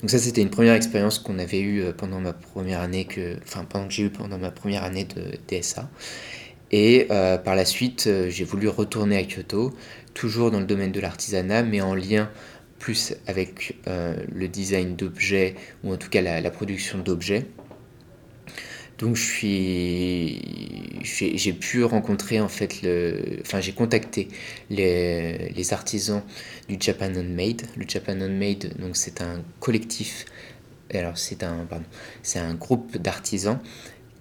Donc 0.00 0.10
ça 0.10 0.18
c'était 0.18 0.42
une 0.42 0.50
première 0.50 0.74
expérience 0.74 1.18
qu'on 1.18 1.38
avait 1.38 1.60
eue 1.60 1.82
euh, 1.82 1.92
pendant 1.92 2.20
ma 2.20 2.32
première 2.32 2.80
année 2.80 3.04
que 3.04 3.36
enfin 3.42 3.64
pendant 3.64 3.86
que 3.88 3.92
j'ai 3.92 4.04
eu 4.04 4.10
pendant 4.10 4.38
ma 4.38 4.50
première 4.50 4.84
année 4.84 5.04
de 5.04 5.38
DSA. 5.48 5.88
Et 6.70 7.06
euh, 7.10 7.38
par 7.38 7.54
la 7.54 7.64
suite, 7.64 8.06
euh, 8.06 8.28
j'ai 8.30 8.44
voulu 8.44 8.68
retourner 8.68 9.16
à 9.16 9.22
Kyoto, 9.22 9.72
toujours 10.12 10.50
dans 10.50 10.58
le 10.58 10.66
domaine 10.66 10.90
de 10.92 11.00
l'artisanat, 11.00 11.62
mais 11.62 11.80
en 11.80 11.94
lien 11.94 12.30
plus 12.78 13.14
avec 13.26 13.76
le 13.86 14.46
design 14.48 14.96
d'objets, 14.96 15.54
ou 15.82 15.92
en 15.92 15.96
tout 15.96 16.10
cas 16.10 16.20
la 16.22 16.50
production 16.50 16.98
d'objets. 16.98 17.46
Donc 18.98 19.16
j'ai 19.16 20.40
pu 21.52 21.84
rencontrer 21.84 22.40
en 22.40 22.48
fait 22.48 22.80
le, 22.82 23.38
enfin 23.40 23.60
j'ai 23.60 23.72
contacté 23.72 24.28
les, 24.70 25.72
artisans 25.72 26.22
du 26.68 26.76
Japan 26.78 27.12
Handmade. 27.14 27.62
Le 27.76 27.84
Japan 27.88 28.20
Handmade, 28.20 28.76
donc 28.78 28.96
c'est 28.96 29.20
un 29.20 29.42
collectif, 29.58 30.26
alors 30.92 31.18
c'est 31.18 31.42
un, 31.42 31.66
c'est 32.22 32.38
un 32.38 32.54
groupe 32.54 32.96
d'artisans 32.96 33.58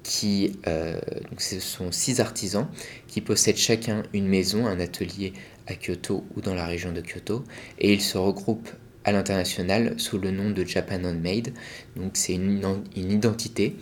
qui, 0.01 0.59
euh, 0.67 0.99
donc 1.29 1.39
ce 1.39 1.59
sont 1.59 1.91
six 1.91 2.19
artisans 2.19 2.67
qui 3.07 3.21
possèdent 3.21 3.57
chacun 3.57 4.03
une 4.13 4.27
maison, 4.27 4.65
un 4.65 4.79
atelier 4.79 5.33
à 5.67 5.75
Kyoto 5.75 6.25
ou 6.35 6.41
dans 6.41 6.53
la 6.53 6.65
région 6.65 6.91
de 6.91 7.01
Kyoto, 7.01 7.43
et 7.79 7.93
ils 7.93 8.01
se 8.01 8.17
regroupent 8.17 8.71
à 9.03 9.11
l'international 9.11 9.93
sous 9.97 10.17
le 10.17 10.31
nom 10.31 10.49
de 10.49 10.65
Japan 10.65 11.03
Handmade. 11.03 11.53
Donc 11.95 12.11
c'est 12.13 12.33
une, 12.33 12.61
identité 12.95 13.75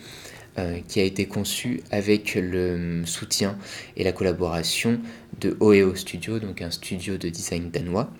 euh, 0.58 0.80
qui 0.86 1.00
a 1.00 1.04
été 1.04 1.26
conçu 1.26 1.80
avec 1.90 2.34
le 2.34 3.02
soutien 3.04 3.58
et 3.96 4.04
la 4.04 4.12
collaboration 4.12 5.00
de 5.40 5.56
OEO 5.60 5.94
Studio, 5.94 6.38
donc 6.38 6.62
un 6.62 6.70
studio 6.70 7.16
de 7.16 7.28
design 7.28 7.70
danois, 7.70 8.12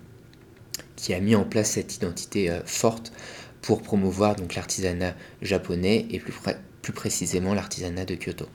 qui 0.96 1.14
a 1.14 1.20
mis 1.20 1.34
en 1.34 1.44
place 1.44 1.72
cette 1.72 1.96
identité 1.96 2.50
euh, 2.50 2.60
forte 2.64 3.12
pour 3.60 3.82
promouvoir 3.82 4.36
l'artisanat 4.54 5.14
japonais 5.40 6.06
et 6.10 6.18
plus, 6.18 6.34
plus 6.82 6.92
précisément 6.92 7.54
l'artisanat 7.54 8.04
de 8.04 8.16
Kyoto. 8.16 8.48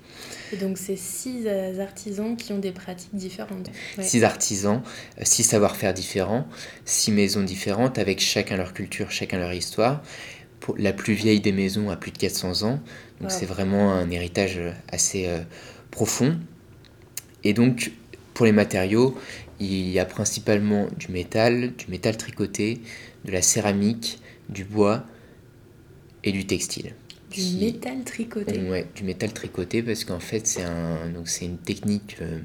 Et 0.52 0.58
donc 0.58 0.78
c'est 0.78 0.98
six 0.98 1.44
euh, 1.46 1.82
artisans 1.82 2.36
qui 2.36 2.52
ont 2.54 2.60
des 2.60 2.74
pratiques 2.74 3.16
différentes. 3.16 3.70
Six 4.02 4.24
artisans, 4.24 4.82
six 5.24 5.44
savoir-faire 5.44 5.94
différents, 5.94 6.46
six 6.86 7.12
maisons 7.12 7.44
différentes 7.44 7.98
avec 7.98 8.20
chacun 8.20 8.58
leur 8.58 8.74
culture, 8.74 9.12
chacun 9.12 9.40
leur 9.40 9.54
histoire 9.54 10.04
la 10.78 10.94
plus 10.94 11.14
vieille 11.14 11.40
des 11.40 11.52
maisons 11.52 11.90
a 11.90 11.96
plus 11.96 12.12
de 12.12 12.18
400 12.18 12.64
ans. 12.64 12.80
Donc 13.22 13.32
c'est 13.32 13.46
vraiment 13.46 13.94
un 13.94 14.10
héritage 14.10 14.60
assez 14.90 15.28
euh, 15.28 15.40
profond. 15.92 16.38
Et 17.44 17.54
donc 17.54 17.92
pour 18.34 18.46
les 18.46 18.52
matériaux, 18.52 19.18
il 19.60 19.90
y 19.90 20.00
a 20.00 20.06
principalement 20.06 20.88
du 20.98 21.12
métal, 21.12 21.74
du 21.76 21.86
métal 21.90 22.18
tricoté, 22.18 22.82
de 23.26 23.32
la 23.32 23.42
céramique, 23.42 24.20
du 24.50 24.64
bois 24.64 25.04
et 26.24 26.32
du 26.32 26.46
textile. 26.46 26.94
Du 27.30 27.58
métal 27.60 28.04
tricoté 28.04 28.60
Ouais, 28.70 28.88
du 28.96 29.04
métal 29.04 29.34
tricoté 29.34 29.84
parce 29.84 30.06
qu'en 30.06 30.20
fait 30.20 30.48
c'est 30.48 30.64
un, 30.64 31.10
donc 31.10 31.28
c'est 31.28 31.46
une 31.46 31.58
technique 31.58 32.18
euh, 32.22 32.40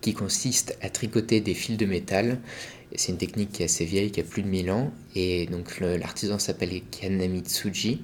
qui 0.00 0.14
consiste 0.14 0.76
à 0.80 0.88
tricoter 0.88 1.40
des 1.40 1.54
fils 1.54 1.76
de 1.76 1.86
métal 1.86 2.38
c'est 2.96 3.12
une 3.12 3.18
technique 3.18 3.52
qui 3.52 3.62
est 3.62 3.66
assez 3.66 3.84
vieille, 3.84 4.10
qui 4.10 4.20
a 4.20 4.24
plus 4.24 4.42
de 4.42 4.48
1000 4.48 4.70
ans. 4.70 4.92
Et 5.14 5.46
donc 5.46 5.80
l'artisan 5.80 6.38
s'appelle 6.38 6.82
Kanamitsuji. 6.90 8.02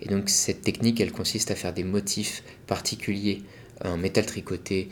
Et 0.00 0.08
donc 0.08 0.28
cette 0.28 0.62
technique, 0.62 1.00
elle 1.00 1.12
consiste 1.12 1.50
à 1.50 1.54
faire 1.54 1.72
des 1.72 1.84
motifs 1.84 2.42
particuliers 2.66 3.42
en 3.84 3.96
métal 3.96 4.26
tricoté, 4.26 4.88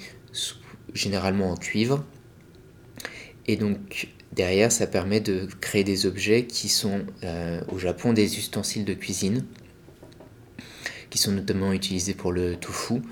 généralement 0.93 1.51
en 1.53 1.57
cuivre. 1.57 2.05
Et 3.47 3.57
donc 3.57 4.09
derrière, 4.33 4.71
ça 4.71 4.87
permet 4.87 5.21
de 5.21 5.49
créer 5.61 5.85
des 5.85 6.07
objets 6.07 6.45
qui 6.45 6.69
sont 6.69 7.07
euh, 7.25 7.63
au 7.69 7.79
Japon 7.79 8.13
des 8.13 8.39
ustensiles 8.39 8.85
de 8.85 8.95
cuisine 8.95 9.45
qui 11.11 11.19
sont 11.19 11.33
notamment 11.33 11.73
utilisés 11.73 12.15
pour 12.15 12.33
le 12.33 12.57
tofu 12.57 13.03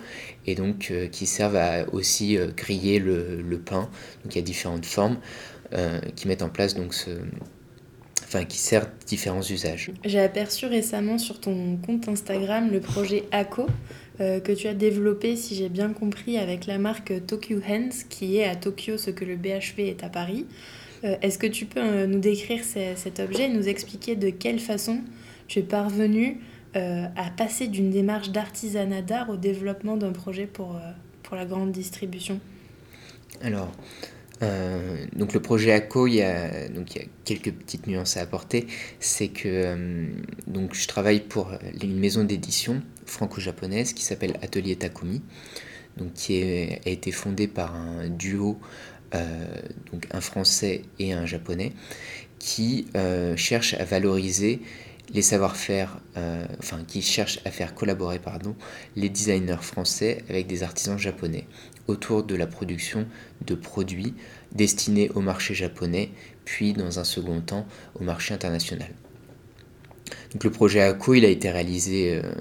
et 0.46 0.54
donc 0.54 0.88
euh, 0.90 1.08
qui 1.08 1.26
servent 1.26 1.56
à 1.56 1.88
aussi 1.92 2.36
euh, 2.36 2.48
griller 2.56 2.98
le, 2.98 3.60
pain. 3.64 3.88
Donc 4.24 4.34
il 4.34 4.36
y 4.36 4.38
a 4.38 4.44
différentes 4.44 4.86
formes. 4.86 5.18
Euh, 5.72 5.98
qui 6.14 6.28
mettent 6.28 6.42
en 6.42 6.48
place 6.48 6.76
donc 6.76 6.94
enfin 8.22 8.44
qui 8.44 8.56
servent 8.56 8.88
différents 9.04 9.42
usages. 9.42 9.90
J'ai 10.04 10.20
aperçu 10.20 10.66
récemment 10.66 11.18
sur 11.18 11.40
ton 11.40 11.76
compte 11.76 12.08
Instagram 12.08 12.70
le 12.70 12.78
projet 12.78 13.24
ACO 13.32 13.66
que 14.18 14.52
tu 14.52 14.68
as 14.68 14.74
développé, 14.74 15.34
si 15.34 15.56
j'ai 15.56 15.68
bien 15.68 15.92
compris, 15.92 16.38
avec 16.38 16.66
la 16.66 16.78
marque 16.78 17.12
Tokyo 17.26 17.58
Hands 17.68 17.90
qui 18.08 18.36
est 18.36 18.44
à 18.44 18.54
Tokyo 18.54 18.96
ce 18.96 19.10
que 19.10 19.24
le 19.24 19.34
BHV 19.34 19.80
est 19.88 20.04
à 20.04 20.08
Paris. 20.08 20.46
Est-ce 21.02 21.36
que 21.36 21.48
tu 21.48 21.66
peux 21.66 22.06
nous 22.06 22.20
décrire 22.20 22.62
cet 22.62 23.18
objet 23.18 23.46
et 23.46 23.52
nous 23.52 23.68
expliquer 23.68 24.14
de 24.14 24.30
quelle 24.30 24.60
façon 24.60 25.00
tu 25.48 25.58
es 25.58 25.62
parvenu 25.62 26.38
à 26.76 27.30
passer 27.36 27.68
d'une 27.68 27.90
démarche 27.90 28.30
d'artisanat 28.30 29.02
d'art 29.02 29.30
au 29.30 29.36
développement 29.36 29.96
d'un 29.96 30.12
projet 30.12 30.46
pour, 30.46 30.78
pour 31.22 31.36
la 31.36 31.46
grande 31.46 31.72
distribution 31.72 32.38
Alors, 33.40 33.72
euh, 34.42 35.06
donc 35.14 35.32
le 35.32 35.40
projet 35.40 35.72
ACO, 35.72 36.06
il 36.06 36.14
y, 36.14 36.22
a, 36.22 36.68
donc 36.68 36.94
il 36.94 37.02
y 37.02 37.04
a 37.04 37.08
quelques 37.24 37.52
petites 37.52 37.86
nuances 37.86 38.16
à 38.16 38.20
apporter. 38.20 38.66
C'est 39.00 39.28
que 39.28 39.48
euh, 39.48 40.06
donc 40.46 40.74
je 40.74 40.86
travaille 40.86 41.20
pour 41.20 41.52
une 41.82 41.98
maison 41.98 42.24
d'édition 42.24 42.82
franco-japonaise 43.06 43.92
qui 43.92 44.04
s'appelle 44.04 44.38
Atelier 44.42 44.76
Takumi, 44.76 45.22
donc 45.96 46.12
qui 46.12 46.42
a 46.42 46.88
été 46.88 47.12
fondée 47.12 47.48
par 47.48 47.74
un 47.74 48.08
duo, 48.08 48.58
euh, 49.14 49.46
donc 49.92 50.06
un 50.10 50.20
français 50.20 50.82
et 50.98 51.12
un 51.12 51.24
japonais, 51.24 51.72
qui 52.38 52.86
cherche 53.36 53.74
à 53.74 53.84
valoriser 53.84 54.60
les 55.14 55.22
savoir-faire, 55.22 55.98
enfin 56.58 56.82
qui 56.86 57.00
cherche 57.00 57.38
à 57.44 57.50
faire 57.50 57.74
collaborer 57.74 58.18
pardon, 58.18 58.56
les 58.96 59.08
designers 59.08 59.62
français 59.62 60.24
avec 60.28 60.46
des 60.46 60.62
artisans 60.62 60.98
japonais 60.98 61.46
autour 61.88 62.24
de 62.24 62.34
la 62.34 62.46
production 62.46 63.06
de 63.44 63.54
produits 63.54 64.14
destinés 64.52 65.10
au 65.10 65.20
marché 65.20 65.54
japonais, 65.54 66.10
puis 66.44 66.72
dans 66.72 66.98
un 66.98 67.04
second 67.04 67.40
temps 67.40 67.66
au 67.94 68.04
marché 68.04 68.34
international. 68.34 68.90
Donc 70.32 70.44
le 70.44 70.50
projet 70.50 70.82
ACO 70.82 71.14
il 71.14 71.24
a 71.24 71.28
été 71.28 71.50
réalisé 71.50 72.20
euh, 72.22 72.32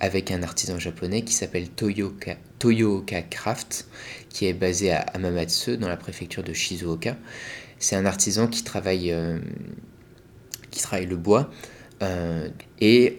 avec 0.00 0.30
un 0.30 0.42
artisan 0.42 0.78
japonais 0.78 1.22
qui 1.22 1.32
s'appelle 1.32 1.68
Toyoka, 1.68 2.36
Toyooka 2.58 3.22
Craft, 3.22 3.86
qui 4.28 4.46
est 4.46 4.54
basé 4.54 4.90
à 4.90 5.00
Amamatsu 5.00 5.76
dans 5.76 5.88
la 5.88 5.96
préfecture 5.96 6.42
de 6.42 6.52
Shizuoka. 6.52 7.16
C'est 7.78 7.96
un 7.96 8.06
artisan 8.06 8.46
qui 8.46 8.64
travaille, 8.64 9.12
euh, 9.12 9.38
qui 10.70 10.82
travaille 10.82 11.06
le 11.06 11.16
bois 11.16 11.50
euh, 12.04 12.48
et 12.80 13.16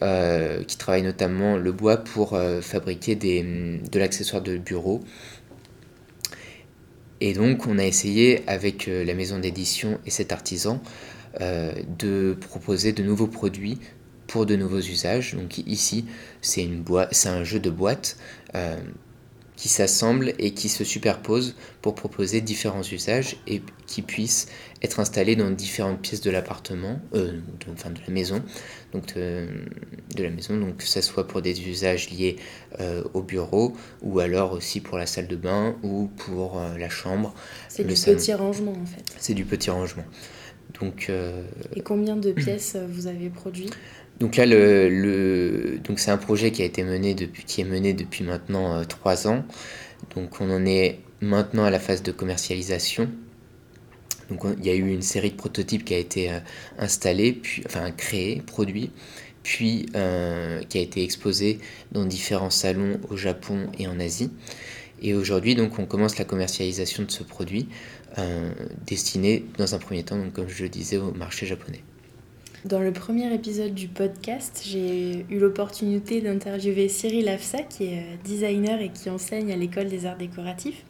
qui 0.68 0.78
travaille 0.78 1.04
notamment 1.04 1.58
le 1.58 1.72
bois 1.72 1.98
pour 1.98 2.40
fabriquer 2.62 3.16
des, 3.16 3.44
de 3.92 4.00
l'accessoire 4.00 4.42
de 4.42 4.58
bureau 4.58 5.02
et 7.22 7.34
donc 7.34 7.66
on 7.68 7.78
a 7.78 7.86
essayé 7.86 8.44
avec 8.48 8.88
euh, 8.88 9.04
la 9.04 9.14
maison 9.14 9.40
d'édition 9.40 10.00
et 10.06 10.10
cet 10.10 10.32
artisan 10.32 10.82
euh, 11.42 11.74
de 11.98 12.38
proposer 12.40 12.92
de 12.92 13.04
nouveaux 13.04 13.28
produits 13.28 13.80
pour 14.28 14.46
de 14.46 14.56
nouveaux 14.56 14.80
usages. 14.80 15.36
Donc 15.36 15.60
ici 15.60 16.06
c'est 16.42 16.68
un 17.26 17.44
jeu 17.44 17.60
de 17.60 17.70
boîte. 17.70 18.18
Euh, 19.56 19.66
qui 19.66 19.70
s'assemblent 19.70 20.34
et 20.38 20.52
qui 20.52 20.70
se 20.70 20.84
superposent 20.84 21.56
pour 21.82 21.96
proposer 21.96 22.42
différents 22.42 22.84
usages 22.84 23.38
et 23.48 23.62
qui 23.88 24.02
puissent 24.02 24.48
être 24.82 25.00
installés 25.00 25.36
dans 25.36 25.50
différentes 25.50 26.02
pièces 26.02 26.22
de 26.22 26.30
l'appartement, 26.30 27.00
euh, 27.14 27.40
enfin 27.72 27.90
de 27.90 28.00
la 28.06 28.14
maison, 28.14 28.44
donc 28.94 29.16
de, 29.16 29.48
la 30.18 30.30
maison, 30.30 30.58
donc 30.58 30.78
que 30.78 30.84
ce 30.84 31.02
soit 31.02 31.28
pour 31.28 31.42
des 31.42 31.68
usages 31.68 32.10
liés 32.10 32.38
euh, 32.80 33.04
au 33.14 33.22
bureau 33.22 33.76
ou 34.02 34.20
alors 34.20 34.52
aussi 34.52 34.82
pour 34.82 34.98
la 34.98 35.06
salle 35.06 35.28
de 35.28 35.36
bain 35.36 35.76
ou 35.84 36.10
pour 36.18 36.60
euh, 36.60 36.78
la 36.78 36.90
chambre. 36.90 37.34
C'est 37.70 37.86
du 37.86 37.94
petit 37.94 38.34
rangement 38.34 38.74
en 38.74 38.86
fait. 38.86 39.04
C'est 39.18 39.34
du 39.34 39.46
petit 39.46 39.70
rangement. 39.70 40.06
Donc, 40.80 41.10
et 41.76 41.82
combien 41.82 42.18
de 42.18 42.32
pièces 42.32 42.76
vous 42.90 43.08
avez 43.08 43.30
produit? 43.30 43.70
Donc 44.20 44.38
là, 44.38 44.46
le, 44.46 45.78
donc 45.84 46.00
c'est 46.00 46.12
un 46.12 46.18
projet 46.18 46.52
qui 46.52 46.62
a 46.62 46.66
été 46.66 46.84
mené 46.84 47.16
depuis, 47.16 47.44
qui 47.44 47.62
est 47.62 47.66
mené 47.66 47.94
depuis 47.94 48.24
maintenant 48.24 48.76
euh, 48.76 48.84
trois 48.86 49.28
ans. 49.28 49.44
Donc 50.16 50.40
on 50.40 50.50
en 50.50 50.66
est 50.66 51.00
maintenant 51.22 51.66
à 51.66 51.70
la 51.70 51.80
phase 51.80 52.02
de 52.02 52.12
commercialisation. 52.12 53.10
Donc 54.30 54.44
il 54.58 54.66
y 54.66 54.70
a 54.70 54.74
eu 54.74 54.90
une 54.90 55.02
série 55.02 55.32
de 55.32 55.36
prototypes 55.36 55.84
qui 55.84 55.94
a 55.94 55.98
été 55.98 56.32
euh, 56.32 56.40
installée, 56.80 57.34
puis 57.34 57.64
enfin 57.66 57.92
créée, 57.92 58.42
produit, 58.46 58.92
puis 59.44 59.88
euh, 59.96 60.62
qui 60.64 60.78
a 60.78 60.82
été 60.82 61.04
exposé 61.04 61.60
dans 61.92 62.06
différents 62.06 62.50
salons 62.50 63.02
au 63.10 63.18
Japon 63.18 63.68
et 63.78 63.88
en 63.88 64.00
Asie. 64.00 64.32
Et 65.02 65.14
aujourd'hui, 65.14 65.56
donc, 65.56 65.78
on 65.78 65.86
commence 65.86 66.18
la 66.18 66.26
commercialisation 66.26 67.04
de 67.04 67.12
ce 67.12 67.24
produit 67.24 67.68
destiné, 68.86 69.46
dans 69.58 69.76
un 69.76 69.80
premier 69.80 70.04
temps, 70.04 70.18
donc, 70.18 70.34
comme 70.34 70.48
je 70.48 70.64
le 70.64 70.70
disais, 70.70 70.98
au 70.98 71.12
marché 71.12 71.46
japonais. 71.46 71.82
Dans 72.66 72.80
le 72.80 72.92
premier 72.92 73.32
épisode 73.32 73.76
du 73.76 73.88
podcast, 73.88 74.64
j'ai 74.66 75.24
eu 75.30 75.38
l'opportunité 75.38 76.20
d'interviewer 76.20 76.90
Cyril 76.90 77.30
Afsa, 77.30 77.62
qui 77.62 77.84
est 77.84 78.00
euh, 78.00 78.16
designer 78.24 78.82
et 78.82 78.90
qui 78.90 79.12
enseigne 79.12 79.54
à 79.54 79.56
l'école 79.56 79.88
des 79.88 80.08
arts 80.08 80.18
décoratifs. 80.18 80.84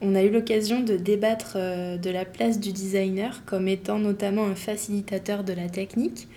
On 0.00 0.14
a 0.14 0.22
eu 0.22 0.30
l'occasion 0.30 0.80
de 0.80 0.96
débattre 0.96 1.56
euh, 1.56 1.98
de 1.98 2.08
la 2.08 2.24
place 2.24 2.60
du 2.60 2.72
designer 2.72 3.44
comme 3.44 3.68
étant 3.68 3.98
notamment 3.98 4.46
un 4.46 4.54
facilitateur 4.54 5.44
de 5.44 5.52
la 5.52 5.68
technique. 5.68 6.28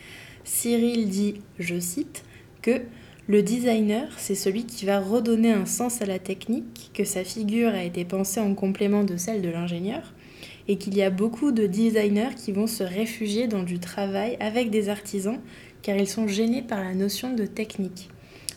Cyril 0.43 1.07
dit, 1.07 1.35
je 1.57 1.79
cite, 1.79 2.25
que 2.61 2.81
le 3.29 3.43
designer, 3.43 4.07
c'est 4.17 4.33
celui 4.33 4.65
qui 4.65 4.87
va 4.87 4.99
redonner 4.99 5.51
un 5.51 5.67
sens 5.67 6.01
à 6.01 6.07
la 6.07 6.17
technique, 6.17 6.89
que 6.95 7.03
sa 7.03 7.23
figure 7.23 7.69
a 7.69 7.83
été 7.83 8.03
pensée 8.03 8.39
en 8.39 8.55
complément 8.55 9.03
de 9.03 9.17
celle 9.17 9.43
de 9.43 9.49
l'ingénieur 9.49 10.15
et 10.67 10.77
qu'il 10.79 10.97
y 10.97 11.03
a 11.03 11.11
beaucoup 11.11 11.51
de 11.51 11.67
designers 11.67 12.33
qui 12.35 12.51
vont 12.51 12.65
se 12.65 12.81
réfugier 12.81 13.47
dans 13.47 13.61
du 13.61 13.77
travail 13.77 14.35
avec 14.39 14.71
des 14.71 14.89
artisans 14.89 15.39
car 15.83 15.95
ils 15.95 16.07
sont 16.07 16.27
gênés 16.27 16.63
par 16.63 16.83
la 16.83 16.95
notion 16.95 17.35
de 17.35 17.45
technique. 17.45 18.09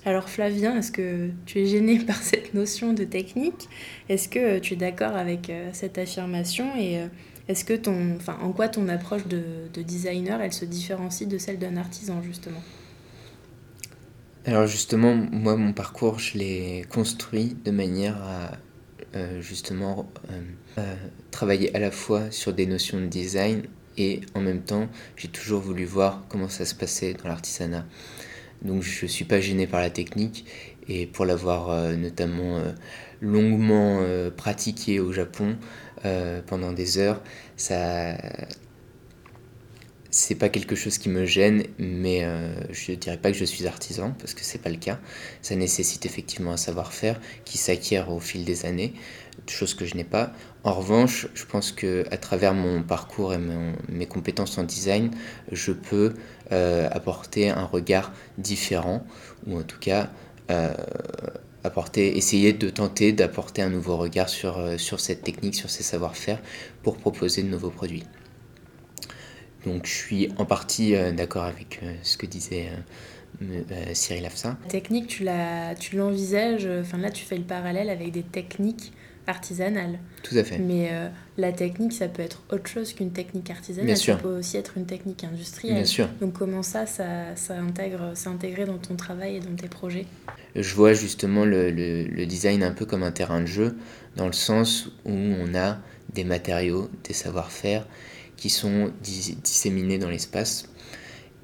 Alors 0.07 0.31
Flavien, 0.31 0.79
est-ce 0.79 0.91
que 0.91 1.29
tu 1.45 1.61
es 1.61 1.67
gêné 1.67 1.99
par 2.07 2.17
cette 2.17 2.55
notion 2.55 2.95
de 2.95 3.05
technique? 3.05 3.69
Est-ce 4.09 4.31
que 4.31 4.59
tu 4.59 4.73
es 4.73 4.77
d'accord 4.77 5.17
avec 5.17 5.51
euh, 5.51 5.69
cette 5.75 5.99
affirmation? 5.99 6.75
Et 6.79 6.99
euh, 6.99 7.09
est-ce 7.47 7.67
que 7.67 7.75
ton, 7.75 8.17
enfin, 8.17 8.39
en 8.41 8.53
quoi 8.53 8.69
ton 8.69 8.89
approche 8.89 9.27
de, 9.27 9.43
de 9.75 9.83
designer, 9.83 10.41
elle 10.41 10.55
se 10.55 10.65
différencie 10.65 11.29
de 11.29 11.37
celle 11.37 11.59
d'un 11.59 11.77
artisan 11.77 12.23
justement? 12.23 12.63
Alors 14.45 14.67
justement, 14.67 15.15
moi 15.15 15.57
mon 15.57 15.73
parcours, 15.73 16.19
je 16.19 16.37
l'ai 16.37 16.85
construit 16.91 17.57
de 17.65 17.71
manière 17.71 18.21
à 18.25 18.51
euh, 19.15 19.41
justement 19.41 20.11
euh, 20.31 20.41
euh, 20.79 20.95
travailler 21.31 21.75
à 21.77 21.79
la 21.79 21.93
fois 21.93 22.31
sur 22.33 22.53
des 22.53 22.67
notions 22.67 22.99
de 22.99 23.07
design 23.07 23.63
et 23.99 24.23
en 24.35 24.41
même 24.41 24.63
temps 24.63 24.89
j'ai 25.17 25.29
toujours 25.29 25.61
voulu 25.61 25.85
voir 25.85 26.25
comment 26.29 26.49
ça 26.49 26.65
se 26.65 26.75
passait 26.75 27.15
dans 27.15 27.29
l'artisanat. 27.29 27.87
Donc 28.63 28.83
je 28.83 29.05
ne 29.05 29.09
suis 29.09 29.25
pas 29.25 29.39
gêné 29.41 29.69
par 29.69 29.81
la 29.81 29.91
technique 29.91 30.45
et 30.89 31.07
pour 31.07 31.25
l'avoir 31.25 31.93
notamment 31.97 32.61
longuement 33.21 34.05
pratiqué 34.37 34.99
au 34.99 35.13
Japon 35.13 35.57
pendant 36.47 36.73
des 36.73 36.99
heures, 36.99 37.23
ça 37.57 38.17
c'est 40.13 40.37
pas 40.37 40.49
quelque 40.49 40.77
chose 40.77 40.99
qui 40.99 41.09
me 41.09 41.25
gêne, 41.25 41.65
mais 41.79 42.23
euh, 42.23 42.55
je 42.71 42.93
dirais 42.93 43.17
pas 43.17 43.33
que 43.33 43.37
je 43.37 43.45
suis 43.45 43.67
artisan 43.67 44.15
parce 44.19 44.35
que 44.35 44.43
c'est 44.45 44.59
pas 44.59 44.71
le 44.71 44.77
cas. 44.77 45.01
Ça 45.41 45.57
nécessite 45.57 46.07
effectivement 46.07 46.53
un 46.53 46.57
savoir-faire 46.57 47.19
qui 47.45 47.59
s'acquiert 47.59 48.13
au 48.13 48.21
fil 48.21 48.45
des 48.45 48.65
années, 48.67 48.93
chose 49.49 49.75
que 49.75 49.87
je 49.87 49.97
n'ai 49.97 50.05
pas. 50.05 50.33
En 50.65 50.75
revanche, 50.75 51.27
je 51.35 51.45
pense 51.45 51.73
que 51.73 52.05
à 52.11 52.19
travers 52.19 52.55
mon 52.55 52.83
parcours 52.83 53.35
et 53.35 53.39
mes 53.89 54.07
compétences 54.07 54.59
en 54.59 54.63
design, 54.63 55.11
je 55.51 55.73
peux 55.73 56.15
euh, 56.53 56.89
apporter 56.93 57.49
un 57.49 57.65
regard 57.65 58.13
différent, 58.39 59.05
ou 59.47 59.59
en 59.59 59.63
tout 59.63 59.81
cas 59.81 60.11
euh, 60.51 60.73
apporter, 61.65 62.17
essayer 62.17 62.53
de 62.53 62.69
tenter 62.69 63.13
d'apporter 63.13 63.63
un 63.63 63.71
nouveau 63.71 63.97
regard 63.97 64.29
euh, 64.45 64.77
sur 64.79 65.01
cette 65.01 65.23
technique, 65.23 65.55
sur 65.55 65.71
ces 65.71 65.83
savoir-faire 65.83 66.41
pour 66.83 66.97
proposer 66.97 67.43
de 67.43 67.49
nouveaux 67.49 67.71
produits. 67.71 68.05
Donc 69.65 69.87
je 69.87 69.93
suis 69.93 70.29
en 70.39 70.45
partie 70.45 70.95
euh, 70.95 71.13
d'accord 71.13 71.45
avec 71.45 71.81
euh, 71.83 71.93
ce 72.03 72.17
que 72.17 72.27
disait 72.27 72.69
euh, 73.43 73.61
Cyril 73.93 74.25
Afsa. 74.27 74.57
La 74.65 74.71
technique, 74.71 75.07
tu, 75.09 75.97
l'envisages, 75.97 76.69
enfin 76.81 76.99
là 76.99 77.11
tu 77.11 77.25
fais 77.25 77.37
le 77.37 77.45
parallèle 77.45 77.91
avec 77.91 78.11
des 78.13 78.23
techniques 78.23 78.93
artisanales. 79.27 79.99
Tout 80.23 80.37
à 80.37 80.45
fait. 80.45 80.59
Mais 80.59 80.91
la 81.39 81.53
technique, 81.53 81.93
ça 81.93 82.09
peut 82.09 82.23
être 82.23 82.43
autre 82.51 82.69
chose 82.69 82.93
qu'une 82.93 83.13
technique 83.13 83.51
artisanale. 83.51 83.87
Bien 83.87 83.97
sûr. 83.97 84.17
Ça 84.17 84.21
peut 84.21 84.39
aussi 84.39 84.57
être 84.57 84.77
une 84.77 84.85
technique 84.85 85.25
industrielle. 85.25 85.77
Bien 85.77 85.85
sûr. 85.85 86.09
Donc 86.21 86.35
comment 86.35 86.63
ça, 86.63 86.87
ça, 86.87 87.35
ça 87.37 87.55
intègre, 87.59 88.13
c'est 88.15 88.29
intégré 88.29 88.65
dans 88.65 88.79
ton 88.79 88.97
travail 88.97 89.37
et 89.37 89.41
dans 89.41 89.55
tes 89.55 89.69
projets? 89.69 90.07
Je 90.55 90.75
vois 90.75 90.93
justement 90.93 91.45
le, 91.45 91.71
le, 91.71 92.05
le, 92.05 92.27
design 92.27 92.63
un 92.63 92.73
peu 92.73 92.85
comme 92.85 93.03
un 93.03 93.13
terrain 93.13 93.41
de 93.41 93.47
jeu, 93.47 93.77
dans 94.17 94.27
le 94.27 94.33
sens 94.33 94.89
où 95.05 95.13
on 95.13 95.55
a 95.55 95.79
des 96.13 96.25
matériaux, 96.25 96.91
des 97.05 97.15
savoir-faire 97.15 97.87
qui 98.43 98.51
sont 98.51 98.91
disséminés 99.05 99.99
dans 99.99 100.11
l'espace. 100.11 100.69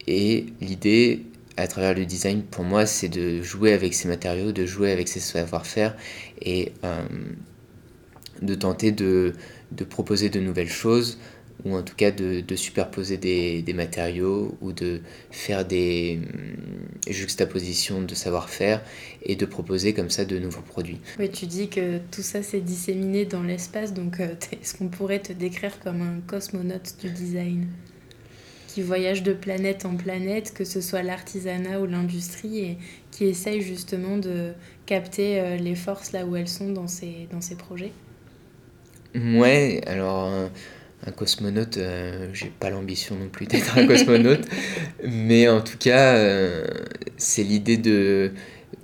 Et 0.09 0.47
l'idée, 0.61 1.27
à 1.57 1.69
travers 1.69 1.95
le 1.95 2.05
design, 2.05 2.43
pour 2.43 2.65
moi, 2.65 2.87
c'est 2.87 3.09
de 3.09 3.41
jouer 3.41 3.73
avec 3.73 3.95
ces 3.95 4.09
matériaux, 4.09 4.51
de 4.51 4.67
jouer 4.67 4.91
avec 4.91 5.07
ces 5.07 5.21
savoir-faire 5.21 5.97
et 6.43 6.73
euh, 6.83 7.07
de 8.43 8.55
tenter 8.57 8.91
de, 8.91 9.33
de, 9.71 9.85
proposer 9.85 10.29
de 10.29 10.41
nouvelles 10.41 10.69
choses 10.69 11.21
ou 11.65 11.75
en 11.75 11.83
tout 11.83 11.95
cas 11.97 12.11
de, 12.11 12.41
de 12.41 12.57
superposer 12.57 13.17
des, 13.17 13.63
des, 13.63 13.73
matériaux 13.73 14.57
ou 14.61 14.73
de 14.73 15.01
faire 15.31 15.65
des 15.65 16.21
hum, 16.23 17.13
juxtapositions 17.13 18.03
de 18.03 18.15
savoir-faire 18.15 18.83
et 19.23 19.37
de 19.37 19.45
proposer 19.45 19.93
comme 19.93 20.11
ça 20.11 20.25
de 20.25 20.39
nouveaux 20.39 20.63
produits. 20.63 21.01
Oui, 21.19 21.31
tu 21.31 21.47
dis 21.47 21.69
que 21.69 21.99
tout 22.11 22.23
ça 22.23 22.43
s'est 22.43 22.61
disséminé 22.61 23.25
dans 23.25 23.43
l'espace, 23.43 23.93
donc 23.93 24.21
euh, 24.21 24.35
est-ce 24.53 24.77
qu'on 24.77 24.89
pourrait 24.89 25.21
te 25.21 25.33
décrire 25.33 25.81
comme 25.81 26.03
un 26.03 26.21
cosmonaute 26.27 26.97
du 27.01 27.11
design 27.11 27.67
qui 28.69 28.83
voyage 28.83 29.23
de 29.23 29.33
planète 29.33 29.87
en 29.87 29.97
planète, 29.97 30.53
que 30.55 30.65
ce 30.65 30.81
soit 30.81 31.03
l'artisanat 31.03 31.81
ou 31.81 31.87
l'industrie, 31.87 32.59
et 32.59 32.79
qui 33.11 33.25
essaye 33.25 33.63
justement 33.63 34.19
de 34.19 34.53
capter 34.87 35.41
euh, 35.41 35.57
les 35.57 35.75
forces 35.75 36.13
là 36.13 36.25
où 36.25 36.37
elles 36.37 36.49
sont 36.49 36.71
dans 36.71 36.87
ces, 36.87 37.27
dans 37.33 37.41
ces 37.41 37.57
projets? 37.57 37.93
Ouais, 39.15 39.81
alors 39.87 40.27
euh, 40.27 40.49
un 41.07 41.13
cosmonaute, 41.13 41.77
euh, 41.77 42.29
j'ai 42.33 42.49
pas 42.59 42.71
l'ambition 42.71 43.15
non 43.17 43.29
plus 43.29 43.47
d'être 43.47 43.79
un 43.79 43.87
cosmonaute, 43.87 44.47
mais 45.05 45.49
en 45.49 45.61
tout 45.61 45.79
cas, 45.79 46.15
euh, 46.15 46.67
c'est 47.17 47.45
l'idée 47.45 47.77
de, 47.77 48.33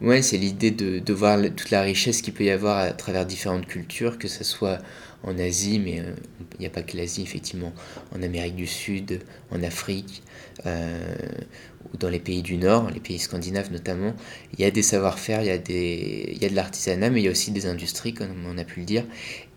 ouais, 0.01 0.23
c'est 0.23 0.37
l'idée 0.37 0.71
de, 0.71 1.01
de, 1.01 1.13
voir 1.13 1.39
toute 1.57 1.71
la 1.71 1.83
richesse 1.83 2.23
qu'il 2.23 2.33
peut 2.33 2.45
y 2.45 2.51
avoir 2.51 2.79
à 2.79 2.91
travers 2.93 3.27
différentes 3.27 3.67
cultures, 3.67 4.19
que 4.19 4.29
ce 4.29 4.45
soit 4.45 4.79
en 5.25 5.39
Asie, 5.39 5.81
mais 5.81 6.01
euh, 6.01 6.15
il 6.59 6.61
n'y 6.61 6.67
a 6.67 6.71
pas 6.71 6.83
que 6.83 6.97
l'Asie, 6.97 7.23
effectivement, 7.23 7.73
en 8.15 8.23
Amérique 8.23 8.57
du 8.57 8.67
Sud, 8.67 9.21
en 9.51 9.63
Afrique, 9.63 10.23
ou 10.65 11.97
dans 11.99 12.09
les 12.09 12.21
pays 12.21 12.43
du 12.43 12.57
Nord, 12.57 12.91
les 12.91 13.01
pays 13.01 13.19
scandinaves 13.19 13.73
notamment, 13.73 14.15
il 14.53 14.61
y 14.61 14.65
a 14.65 14.71
des 14.71 14.83
savoir-faire, 14.83 15.43
il 15.43 15.49
y 15.49 15.51
a, 15.51 15.59
des, 15.59 16.31
il 16.33 16.41
y 16.41 16.47
a 16.47 16.49
de 16.49 16.55
l'artisanat, 16.55 17.11
mais 17.11 17.21
il 17.21 17.25
y 17.25 17.29
a 17.29 17.31
aussi 17.31 17.51
des 17.51 17.67
industries, 17.67 18.15
comme 18.15 18.47
on 18.47 18.57
a 18.57 18.65
pu 18.65 18.81
le 18.81 18.87
dire, 18.87 19.05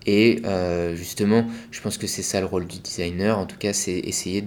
et 0.08 0.42
euh, 0.46 0.96
justement, 0.96 1.46
je 1.70 1.82
pense 1.82 1.98
que 1.98 2.08
c'est 2.08 2.24
ça 2.24 2.40
le 2.40 2.46
rôle 2.46 2.66
du 2.66 2.80
designer, 2.80 3.38
en 3.38 3.46
tout 3.46 3.58
cas, 3.58 3.74
c'est 3.74 4.00
essayer 4.00 4.42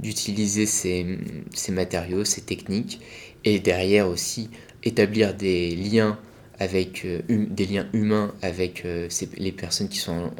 d'utiliser 0.00 0.64
ces, 0.64 1.18
ces, 1.52 1.72
matériaux, 1.72 2.24
ces 2.24 2.40
techniques, 2.40 3.00
et 3.44 3.60
derrière 3.60 4.08
aussi 4.08 4.48
établir 4.82 5.34
des 5.34 5.76
liens 5.76 6.18
avec 6.58 7.04
euh, 7.04 7.20
hum, 7.28 7.46
des 7.46 7.66
liens 7.66 7.86
humains 7.92 8.32
avec 8.40 8.86
euh, 8.86 9.08
les 9.36 9.52
personnes 9.52 9.88
qui 9.88 9.98
sont 9.98 10.30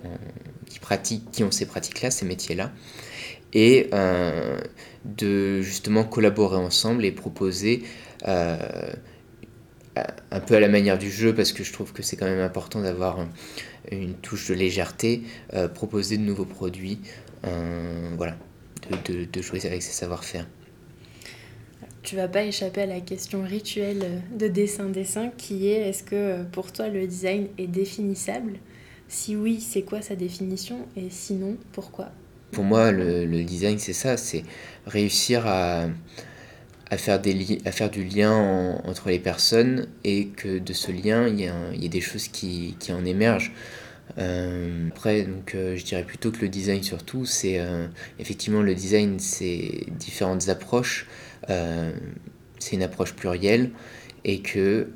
qui 0.66 0.78
pratiquent 0.78 1.30
qui 1.30 1.44
ont 1.44 1.50
ces 1.50 1.66
pratiques 1.66 2.00
là 2.02 2.10
ces 2.10 2.24
métiers 2.24 2.54
là 2.54 2.72
et 3.52 3.90
de 5.04 5.60
justement 5.60 6.04
collaborer 6.04 6.56
ensemble 6.56 7.04
et 7.04 7.12
proposer 7.12 7.82
un 8.24 8.70
peu 10.46 10.54
à 10.54 10.60
la 10.60 10.68
manière 10.68 10.98
du 10.98 11.10
jeu 11.10 11.34
parce 11.34 11.52
que 11.52 11.64
je 11.64 11.72
trouve 11.72 11.92
que 11.92 12.02
c'est 12.02 12.16
quand 12.16 12.26
même 12.26 12.40
important 12.40 12.80
d'avoir 12.80 13.26
une 13.90 14.14
touche 14.14 14.48
de 14.48 14.54
légèreté, 14.54 15.22
euh, 15.52 15.68
proposer 15.68 16.16
de 16.16 16.22
nouveaux 16.22 16.44
produits, 16.44 17.00
euh, 17.46 18.10
voilà, 18.16 18.36
de, 19.06 19.24
de, 19.24 19.42
jouer 19.42 19.64
avec 19.66 19.82
ses 19.82 19.92
savoir-faire. 19.92 20.46
tu 22.02 22.16
vas 22.16 22.28
pas 22.28 22.44
échapper 22.44 22.82
à 22.82 22.86
la 22.86 23.00
question 23.00 23.42
rituelle 23.42 24.22
de 24.36 24.48
dessin-dessin 24.48 25.30
qui 25.36 25.68
est 25.68 25.88
est-ce 25.88 26.02
que 26.02 26.42
pour 26.44 26.72
toi 26.72 26.88
le 26.88 27.06
design 27.06 27.48
est 27.58 27.66
définissable? 27.66 28.54
Si 29.08 29.36
oui, 29.36 29.60
c'est 29.60 29.82
quoi 29.82 30.00
sa 30.00 30.16
définition? 30.16 30.86
Et 30.96 31.10
sinon, 31.10 31.56
pourquoi? 31.72 32.10
Pour 32.52 32.64
moi, 32.64 32.90
le, 32.90 33.26
le 33.26 33.44
design, 33.44 33.78
c'est 33.78 33.92
ça, 33.92 34.16
c'est 34.16 34.44
réussir 34.86 35.46
à, 35.46 35.86
à 36.90 36.96
faire, 36.98 37.20
des 37.20 37.58
à 37.64 37.72
faire 37.72 37.90
du 37.90 38.04
lien 38.04 38.32
entre 38.84 39.08
les 39.08 39.18
personnes 39.18 39.86
et 40.04 40.28
que 40.28 40.58
de 40.58 40.72
ce 40.72 40.92
lien, 40.92 41.26
il 41.28 41.40
y, 41.40 41.44
y 41.44 41.86
a 41.86 41.88
des 41.88 42.00
choses 42.00 42.28
qui, 42.28 42.76
qui 42.78 42.92
en 42.92 43.04
émergent. 43.04 43.52
Euh, 44.18 44.88
après, 44.88 45.22
donc, 45.22 45.54
euh, 45.54 45.76
je 45.76 45.84
dirais 45.84 46.04
plutôt 46.04 46.30
que 46.30 46.40
le 46.40 46.48
design 46.48 46.82
surtout, 46.82 47.24
c'est 47.24 47.58
euh, 47.58 47.86
effectivement 48.18 48.62
le 48.62 48.74
design, 48.74 49.18
c'est 49.18 49.86
différentes 49.98 50.48
approches, 50.48 51.06
c'est 52.58 52.76
une 52.76 52.82
approche 52.82 53.14
plurielle 53.14 53.70
et 54.24 54.40
que 54.40 54.88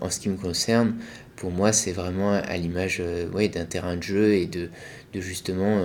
en 0.00 0.08
ce 0.08 0.20
qui 0.20 0.30
me 0.30 0.36
concerne, 0.36 0.96
pour 1.36 1.50
moi, 1.50 1.72
c'est 1.72 1.92
vraiment 1.92 2.32
à 2.32 2.56
l'image 2.56 3.02
ouais, 3.34 3.48
d'un 3.48 3.66
terrain 3.66 3.96
de 3.96 4.02
jeu 4.02 4.34
et 4.34 4.46
de, 4.46 4.70
de 5.12 5.20
justement 5.20 5.84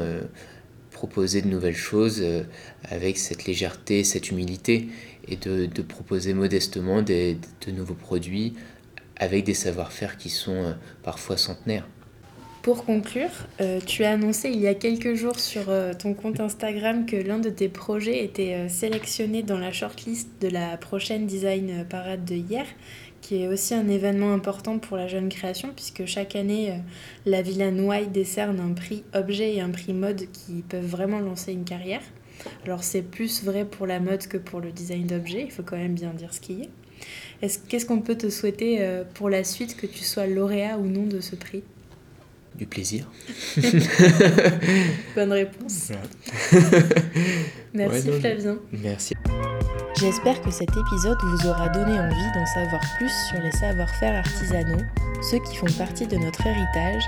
proposer 0.91 1.41
de 1.41 1.49
nouvelles 1.49 1.75
choses 1.75 2.23
avec 2.85 3.17
cette 3.17 3.45
légèreté, 3.45 4.05
cette 4.05 4.31
humilité 4.31 4.87
et 5.27 5.35
de, 5.35 5.81
proposer 5.81 6.33
modestement 6.33 7.01
des, 7.01 7.37
de 7.65 7.71
nouveaux 7.71 7.93
produits 7.93 8.53
avec 9.17 9.43
des 9.43 9.53
savoir-faire 9.53 10.17
qui 10.17 10.29
sont 10.29 10.75
parfois 11.03 11.37
centenaires. 11.37 11.87
Pour 12.67 12.83
conclure, 12.83 13.29
euh, 13.61 13.79
tu 13.79 14.03
as 14.03 14.11
annoncé 14.11 14.49
il 14.49 14.59
y 14.59 14.67
a 14.67 14.73
quelques 14.73 15.13
jours 15.13 15.39
sur 15.39 15.69
euh, 15.69 15.93
ton 15.93 16.13
compte 16.13 16.41
Instagram 16.41 17.05
que 17.05 17.15
l'un 17.15 17.39
de 17.39 17.49
tes 17.49 17.69
projets 17.69 18.25
était 18.25 18.55
euh, 18.55 18.67
sélectionné 18.67 19.41
dans 19.41 19.57
la 19.57 19.71
shortlist 19.71 20.27
de 20.41 20.49
la 20.49 20.75
prochaine 20.75 21.27
Design 21.27 21.85
Parade 21.89 22.25
de 22.25 22.35
hier, 22.35 22.65
qui 23.21 23.41
est 23.41 23.47
aussi 23.47 23.73
un 23.73 23.87
événement 23.87 24.33
important 24.33 24.79
pour 24.79 24.97
la 24.97 25.07
jeune 25.07 25.29
création, 25.29 25.69
puisque 25.73 26.05
chaque 26.05 26.35
année, 26.35 26.81
la 27.25 27.41
Villa 27.41 27.71
Noailles 27.71 28.09
décerne 28.09 28.59
un 28.59 28.73
prix 28.73 29.05
objet 29.13 29.55
et 29.55 29.61
un 29.61 29.69
prix 29.69 29.93
mode 29.93 30.25
qui 30.33 30.61
peuvent 30.67 30.85
vraiment 30.85 31.19
lancer 31.19 31.53
une 31.53 31.63
carrière. 31.63 32.01
Alors 32.65 32.83
c'est 32.83 33.01
plus 33.01 33.43
vrai 33.43 33.65
pour 33.65 33.87
la 33.87 33.99
mode 33.99 34.27
que 34.27 34.37
pour 34.37 34.59
le 34.59 34.71
design 34.71 35.07
d'objets, 35.07 35.43
il 35.45 35.51
faut 35.51 35.63
quand 35.63 35.77
même 35.77 35.95
bien 35.95 36.11
dire 36.11 36.33
ce 36.33 36.39
qui 36.39 36.61
est. 36.61 36.69
Qu'est-ce 37.67 37.85
qu'on 37.85 38.01
peut 38.01 38.17
te 38.17 38.29
souhaiter 38.29 38.83
pour 39.13 39.29
la 39.29 39.43
suite, 39.43 39.77
que 39.77 39.85
tu 39.85 40.03
sois 40.03 40.25
lauréat 40.25 40.79
ou 40.79 40.85
non 40.85 41.03
de 41.03 41.21
ce 41.21 41.35
prix? 41.35 41.63
Du 42.57 42.65
plaisir. 42.65 43.05
Bonne 45.15 45.31
réponse. 45.31 45.91
Merci 47.73 48.11
Flavien. 48.19 48.57
Merci. 48.71 49.13
J'espère 49.99 50.41
que 50.41 50.49
cet 50.49 50.69
épisode 50.69 51.17
vous 51.23 51.47
aura 51.49 51.69
donné 51.69 51.99
envie 51.99 52.31
d'en 52.33 52.45
savoir 52.45 52.81
plus 52.97 53.11
sur 53.29 53.39
les 53.43 53.51
savoir-faire 53.51 54.15
artisanaux, 54.15 54.83
ceux 55.21 55.39
qui 55.39 55.55
font 55.57 55.71
partie 55.77 56.07
de 56.07 56.17
notre 56.17 56.45
héritage, 56.47 57.03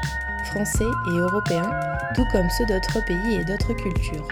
français 0.46 0.86
et 1.08 1.18
européen, 1.18 1.70
tout 2.16 2.26
comme 2.32 2.48
ceux 2.58 2.66
d'autres 2.66 3.04
pays 3.06 3.36
et 3.40 3.46
d'autres 3.46 3.74
cultures. 3.74 4.28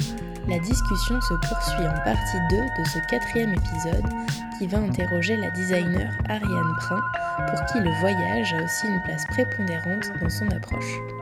La 0.47 0.59
discussion 0.59 1.19
se 1.19 1.33
poursuit 1.33 1.87
en 1.87 2.03
partie 2.05 2.37
2 2.49 2.55
de 2.57 2.87
ce 2.87 2.99
quatrième 3.09 3.53
épisode 3.53 4.05
qui 4.57 4.67
va 4.67 4.77
interroger 4.77 5.35
la 5.35 5.51
designer 5.51 6.09
Ariane 6.29 6.75
Prin 6.77 7.01
pour 7.49 7.65
qui 7.65 7.79
le 7.79 7.91
voyage 7.99 8.53
a 8.53 8.63
aussi 8.63 8.87
une 8.87 9.01
place 9.03 9.25
prépondérante 9.25 10.09
dans 10.21 10.29
son 10.29 10.47
approche. 10.49 11.16